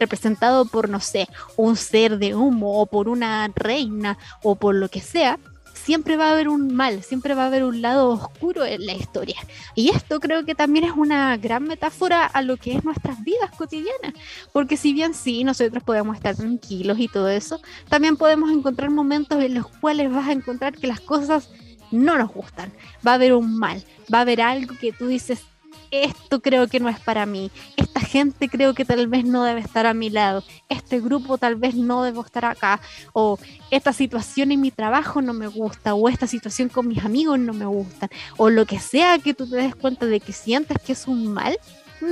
representado 0.00 0.64
por, 0.64 0.88
no 0.88 0.98
sé, 1.00 1.28
un 1.56 1.76
ser 1.76 2.18
de 2.18 2.34
humo 2.34 2.80
o 2.80 2.86
por 2.86 3.08
una 3.08 3.48
reina 3.54 4.18
o 4.42 4.56
por 4.56 4.74
lo 4.74 4.88
que 4.88 5.00
sea 5.00 5.38
siempre 5.86 6.16
va 6.16 6.30
a 6.30 6.32
haber 6.32 6.48
un 6.48 6.74
mal, 6.74 7.04
siempre 7.04 7.32
va 7.34 7.44
a 7.44 7.46
haber 7.46 7.62
un 7.62 7.80
lado 7.80 8.08
oscuro 8.08 8.64
en 8.64 8.84
la 8.84 8.94
historia. 8.94 9.36
Y 9.76 9.90
esto 9.90 10.18
creo 10.18 10.44
que 10.44 10.56
también 10.56 10.84
es 10.84 10.90
una 10.90 11.36
gran 11.36 11.62
metáfora 11.62 12.26
a 12.26 12.42
lo 12.42 12.56
que 12.56 12.74
es 12.74 12.84
nuestras 12.84 13.22
vidas 13.22 13.52
cotidianas, 13.56 14.12
porque 14.52 14.76
si 14.76 14.92
bien 14.92 15.14
sí, 15.14 15.44
nosotros 15.44 15.84
podemos 15.84 16.16
estar 16.16 16.34
tranquilos 16.34 16.98
y 16.98 17.06
todo 17.06 17.28
eso, 17.28 17.60
también 17.88 18.16
podemos 18.16 18.50
encontrar 18.50 18.90
momentos 18.90 19.40
en 19.40 19.54
los 19.54 19.68
cuales 19.68 20.10
vas 20.10 20.26
a 20.26 20.32
encontrar 20.32 20.74
que 20.74 20.88
las 20.88 20.98
cosas 20.98 21.50
no 21.92 22.18
nos 22.18 22.32
gustan, 22.32 22.72
va 23.06 23.12
a 23.12 23.14
haber 23.14 23.32
un 23.34 23.56
mal, 23.56 23.84
va 24.12 24.18
a 24.18 24.22
haber 24.22 24.40
algo 24.40 24.74
que 24.80 24.90
tú 24.90 25.06
dices, 25.06 25.44
esto 25.90 26.40
creo 26.40 26.68
que 26.68 26.80
no 26.80 26.88
es 26.88 27.00
para 27.00 27.26
mí, 27.26 27.50
esta 27.76 28.00
gente 28.00 28.48
creo 28.48 28.74
que 28.74 28.84
tal 28.84 29.06
vez 29.08 29.24
no 29.24 29.44
debe 29.44 29.60
estar 29.60 29.86
a 29.86 29.94
mi 29.94 30.10
lado, 30.10 30.44
este 30.68 31.00
grupo 31.00 31.38
tal 31.38 31.56
vez 31.56 31.74
no 31.74 32.02
debo 32.02 32.24
estar 32.24 32.44
acá, 32.44 32.80
o 33.12 33.38
esta 33.70 33.92
situación 33.92 34.52
en 34.52 34.60
mi 34.60 34.70
trabajo 34.70 35.22
no 35.22 35.32
me 35.32 35.46
gusta, 35.46 35.94
o 35.94 36.08
esta 36.08 36.26
situación 36.26 36.68
con 36.68 36.88
mis 36.88 37.04
amigos 37.04 37.38
no 37.38 37.52
me 37.52 37.66
gusta, 37.66 38.08
o 38.36 38.50
lo 38.50 38.66
que 38.66 38.78
sea 38.78 39.18
que 39.18 39.34
tú 39.34 39.48
te 39.48 39.56
des 39.56 39.74
cuenta 39.74 40.06
de 40.06 40.20
que 40.20 40.32
sientes 40.32 40.78
que 40.84 40.92
es 40.92 41.06
un 41.06 41.32
mal, 41.32 41.58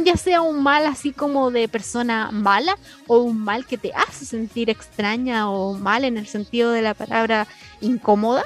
ya 0.04 0.16
sea 0.16 0.40
un 0.40 0.62
mal 0.62 0.86
así 0.86 1.12
como 1.12 1.50
de 1.50 1.68
persona 1.68 2.30
mala 2.30 2.76
o 3.06 3.18
un 3.18 3.38
mal 3.38 3.66
que 3.66 3.76
te 3.76 3.92
hace 3.92 4.24
sentir 4.24 4.70
extraña 4.70 5.50
o 5.50 5.74
mal 5.74 6.04
en 6.04 6.16
el 6.16 6.26
sentido 6.26 6.72
de 6.72 6.82
la 6.82 6.94
palabra 6.94 7.46
incómoda, 7.80 8.44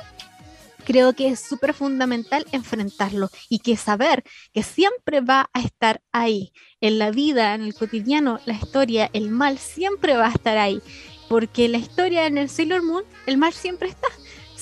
creo 0.89 1.13
que 1.13 1.29
es 1.29 1.41
súper 1.41 1.75
fundamental 1.75 2.47
enfrentarlo 2.51 3.29
y 3.51 3.59
que 3.59 3.77
saber 3.77 4.25
que 4.55 4.63
siempre 4.63 5.21
va 5.21 5.51
a 5.53 5.61
estar 5.61 6.01
ahí. 6.13 6.51
En 6.81 6.99
la 6.99 7.11
vida, 7.11 7.55
en 7.55 7.61
el 7.61 7.75
cotidiano, 7.75 8.41
la 8.47 8.55
historia, 8.55 9.11
el 9.13 9.29
mal 9.29 9.59
siempre 9.59 10.17
va 10.17 10.29
a 10.29 10.31
estar 10.31 10.57
ahí. 10.57 10.81
Porque 11.29 11.69
la 11.69 11.77
historia 11.77 12.25
en 12.25 12.39
el 12.39 12.49
Sailor 12.49 12.83
Moon, 12.83 13.05
el 13.27 13.37
mal 13.37 13.53
siempre 13.53 13.91
está. 13.91 14.09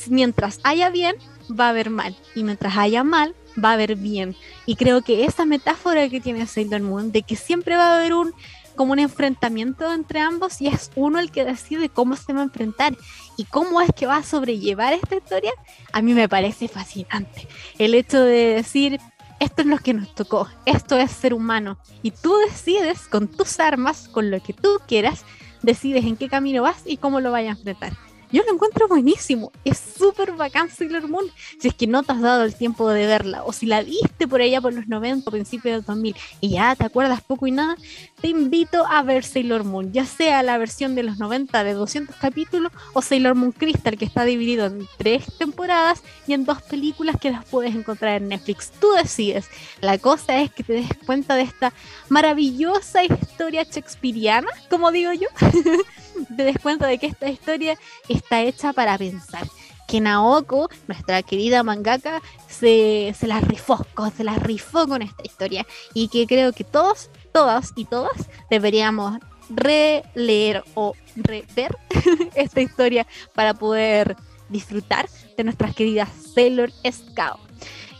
Mientras 0.08 0.58
haya 0.64 0.90
bien, 0.90 1.14
va 1.48 1.66
a 1.66 1.70
haber 1.70 1.90
mal. 1.90 2.16
Y 2.34 2.42
mientras 2.42 2.76
haya 2.76 3.04
mal, 3.04 3.36
va 3.64 3.70
a 3.70 3.74
haber 3.74 3.94
bien. 3.94 4.34
Y 4.66 4.74
creo 4.74 5.02
que 5.02 5.26
esa 5.26 5.44
metáfora 5.44 6.08
que 6.08 6.20
tiene 6.20 6.48
Sailor 6.48 6.80
Moon, 6.80 7.12
de 7.12 7.22
que 7.22 7.36
siempre 7.36 7.76
va 7.76 7.92
a 7.92 8.00
haber 8.00 8.14
un 8.14 8.34
como 8.76 8.92
un 8.92 8.98
enfrentamiento 8.98 9.92
entre 9.92 10.20
ambos 10.20 10.60
y 10.60 10.68
es 10.68 10.90
uno 10.94 11.18
el 11.18 11.30
que 11.30 11.44
decide 11.44 11.88
cómo 11.88 12.14
se 12.14 12.32
va 12.32 12.40
a 12.40 12.44
enfrentar 12.44 12.96
y 13.36 13.44
cómo 13.44 13.80
es 13.80 13.90
que 13.92 14.06
va 14.06 14.18
a 14.18 14.22
sobrellevar 14.22 14.92
esta 14.92 15.16
historia, 15.16 15.52
a 15.92 16.02
mí 16.02 16.14
me 16.14 16.28
parece 16.28 16.68
fascinante. 16.68 17.48
El 17.78 17.94
hecho 17.94 18.20
de 18.20 18.54
decir, 18.54 19.00
esto 19.40 19.62
es 19.62 19.68
lo 19.68 19.78
que 19.78 19.94
nos 19.94 20.14
tocó, 20.14 20.48
esto 20.64 20.96
es 20.96 21.10
ser 21.10 21.34
humano 21.34 21.78
y 22.02 22.10
tú 22.10 22.34
decides 22.48 23.08
con 23.08 23.28
tus 23.28 23.58
armas, 23.58 24.08
con 24.08 24.30
lo 24.30 24.40
que 24.40 24.52
tú 24.52 24.78
quieras, 24.86 25.24
decides 25.62 26.04
en 26.04 26.16
qué 26.16 26.28
camino 26.28 26.62
vas 26.62 26.82
y 26.84 26.96
cómo 26.96 27.20
lo 27.20 27.32
vayas 27.32 27.56
a 27.56 27.58
enfrentar. 27.58 28.05
Yo 28.32 28.42
lo 28.44 28.52
encuentro 28.52 28.88
buenísimo. 28.88 29.52
Es 29.64 29.78
súper 29.78 30.32
bacán 30.32 30.68
Sailor 30.68 31.08
Moon. 31.08 31.26
Si 31.60 31.68
es 31.68 31.74
que 31.74 31.86
no 31.86 32.02
te 32.02 32.12
has 32.12 32.20
dado 32.20 32.44
el 32.44 32.54
tiempo 32.54 32.88
de 32.88 33.06
verla, 33.06 33.44
o 33.44 33.52
si 33.52 33.66
la 33.66 33.82
viste 33.82 34.26
por 34.26 34.40
allá 34.40 34.60
por 34.60 34.74
los 34.74 34.88
90 34.88 35.28
o 35.28 35.32
principios 35.32 35.76
del 35.76 35.84
2000 35.84 36.16
y 36.40 36.50
ya 36.50 36.74
te 36.74 36.84
acuerdas 36.84 37.20
poco 37.20 37.46
y 37.46 37.52
nada, 37.52 37.76
te 38.20 38.28
invito 38.28 38.84
a 38.86 39.02
ver 39.02 39.24
Sailor 39.24 39.64
Moon, 39.64 39.92
ya 39.92 40.04
sea 40.04 40.42
la 40.42 40.58
versión 40.58 40.94
de 40.94 41.04
los 41.04 41.18
90 41.18 41.62
de 41.62 41.74
200 41.74 42.16
capítulos 42.16 42.72
o 42.94 43.02
Sailor 43.02 43.36
Moon 43.36 43.52
Crystal, 43.52 43.96
que 43.96 44.04
está 44.04 44.24
dividido 44.24 44.66
en 44.66 44.88
tres 44.96 45.24
temporadas 45.38 46.02
y 46.26 46.32
en 46.32 46.44
dos 46.44 46.60
películas 46.62 47.16
que 47.20 47.30
las 47.30 47.44
puedes 47.44 47.74
encontrar 47.74 48.20
en 48.20 48.28
Netflix. 48.28 48.72
Tú 48.80 48.88
decides. 48.92 49.48
La 49.80 49.98
cosa 49.98 50.40
es 50.40 50.50
que 50.50 50.64
te 50.64 50.72
des 50.72 50.88
cuenta 51.06 51.36
de 51.36 51.42
esta 51.42 51.72
maravillosa 52.08 53.04
historia 53.04 53.62
shakespeariana, 53.62 54.48
como 54.68 54.90
digo 54.90 55.12
yo. 55.12 55.28
te 56.36 56.44
des 56.44 56.58
cuenta 56.58 56.86
de 56.86 56.98
que 56.98 57.06
esta 57.06 57.28
historia 57.28 57.78
está 58.08 58.42
hecha 58.42 58.72
para 58.72 58.98
pensar. 58.98 59.46
Que 59.86 60.00
Naoko, 60.00 60.68
nuestra 60.88 61.22
querida 61.22 61.62
mangaka, 61.62 62.20
se, 62.48 63.14
se 63.18 63.26
la 63.26 63.40
rifó, 63.40 63.86
se 64.16 64.24
la 64.24 64.34
rifó 64.34 64.88
con 64.88 65.02
esta 65.02 65.22
historia. 65.24 65.66
Y 65.94 66.08
que 66.08 66.26
creo 66.26 66.52
que 66.52 66.64
todos, 66.64 67.10
todas 67.32 67.72
y 67.76 67.84
todas 67.84 68.28
deberíamos 68.50 69.18
releer 69.48 70.64
o 70.74 70.94
rever 71.14 71.76
esta 72.34 72.60
historia 72.60 73.06
para 73.34 73.54
poder 73.54 74.16
disfrutar 74.48 75.08
de 75.36 75.44
nuestras 75.44 75.74
queridas 75.74 76.08
Sailor 76.34 76.72
Scout. 76.90 77.40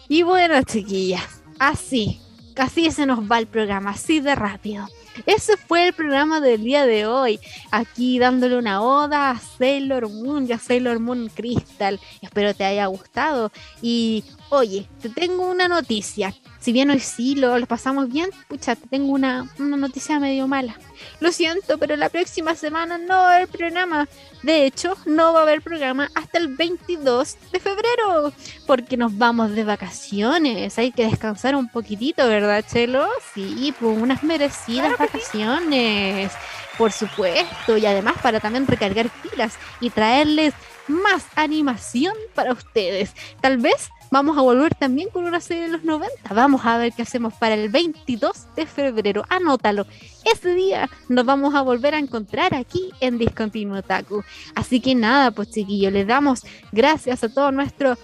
Y 0.09 0.23
bueno, 0.23 0.63
chiquillas, 0.63 1.43
así, 1.59 2.21
casi 2.55 2.91
se 2.91 3.07
nos 3.07 3.21
va 3.31 3.39
el 3.39 3.47
programa, 3.47 3.91
así 3.91 4.21
de 4.21 4.35
rápido. 4.35 4.87
Ese 5.25 5.57
fue 5.57 5.87
el 5.87 5.93
programa 5.95 6.41
del 6.41 6.63
día 6.63 6.85
de 6.85 7.07
hoy. 7.07 7.41
Aquí 7.71 8.19
dándole 8.19 8.59
una 8.59 8.83
oda 8.83 9.31
a 9.31 9.39
Sailor 9.39 10.11
Moon 10.11 10.47
y 10.47 10.53
a 10.53 10.59
Sailor 10.59 11.01
Moon 11.01 11.31
Crystal. 11.35 11.99
Espero 12.21 12.55
te 12.55 12.65
haya 12.65 12.87
gustado. 12.87 13.51
Y 13.81 14.25
oye, 14.51 14.89
te 15.01 15.09
tengo 15.09 15.49
una 15.49 15.69
noticia. 15.69 16.35
Si 16.61 16.73
bien 16.73 16.91
hoy 16.91 17.01
sí 17.01 17.37
lo, 17.37 17.59
lo 17.59 17.67
pasamos 17.67 18.09
bien, 18.09 18.31
pucha, 18.49 18.75
te 18.75 18.89
tengo 18.89 19.13
una, 19.13 19.49
una 19.59 19.77
noticia 19.77 20.19
medio 20.19 20.49
mala. 20.49 20.77
Lo 21.21 21.31
siento, 21.31 21.79
pero 21.79 21.97
la 21.97 22.09
próxima 22.09 22.55
semana 22.55 22.99
no 22.99 23.15
va 23.15 23.33
a 23.33 23.37
haber 23.37 23.49
programa. 23.49 24.09
De 24.43 24.67
hecho, 24.67 24.97
no 25.07 25.33
va 25.33 25.41
a 25.41 25.43
haber 25.43 25.63
programa 25.63 26.11
hasta 26.15 26.39
el 26.39 26.49
22 26.49 27.37
de 27.53 27.61
febrero, 27.61 28.33
porque 28.67 28.97
nos 28.97 29.17
vamos 29.17 29.53
de 29.53 29.65
vacaciones. 29.65 30.79
Hay 30.79 30.93
que 30.93 31.07
descansar 31.07 31.55
un 31.55 31.69
poquitito, 31.69 32.27
¿verdad, 32.27 32.65
Chelo? 32.67 33.07
Sí, 33.35 33.75
pues 33.79 33.97
unas 33.97 34.23
merecidas 34.23 34.99
vacaciones. 34.99 36.33
Por 36.79 36.93
supuesto, 36.93 37.79
y 37.79 37.87
además 37.87 38.17
para 38.23 38.39
también 38.39 38.67
recargar 38.67 39.09
pilas 39.23 39.55
y 39.81 39.91
traerles 39.91 40.53
más 40.89 41.27
animación 41.35 42.15
para 42.35 42.53
ustedes. 42.53 43.15
Tal 43.41 43.59
vez 43.59 43.91
Vamos 44.17 44.39
a 44.39 44.41
volver 44.41 44.75
también 44.75 45.11
con 45.11 45.25
una 45.25 45.41
serie 45.41 45.65
de 45.65 45.69
los 45.69 45.85
90. 45.85 46.33
Vamos 46.33 46.65
a 46.65 46.79
ver 46.79 46.91
qué 46.95 47.03
hacemos 47.03 47.35
para 47.35 47.55
el 47.55 47.69
22 47.69 48.47
de 48.57 48.65
febrero. 48.65 49.25
Anótalo. 49.29 49.87
Ese 50.25 50.55
día 50.55 50.89
nos 51.11 51.27
vamos 51.27 51.55
a 51.55 51.61
volver 51.61 51.95
a 51.95 51.99
encontrar 51.99 52.55
aquí 52.55 52.93
en 53.01 53.19
Discontinuo 53.19 53.83
Taku. 53.83 54.25
Así 54.55 54.81
que 54.81 54.95
nada, 54.95 55.33
pues 55.33 55.51
chiquillos, 55.51 55.93
les 55.93 56.07
damos 56.07 56.47
gracias 56.73 57.25
a 57.25 57.29
todos 57.29 57.53
nuestros 57.53 57.99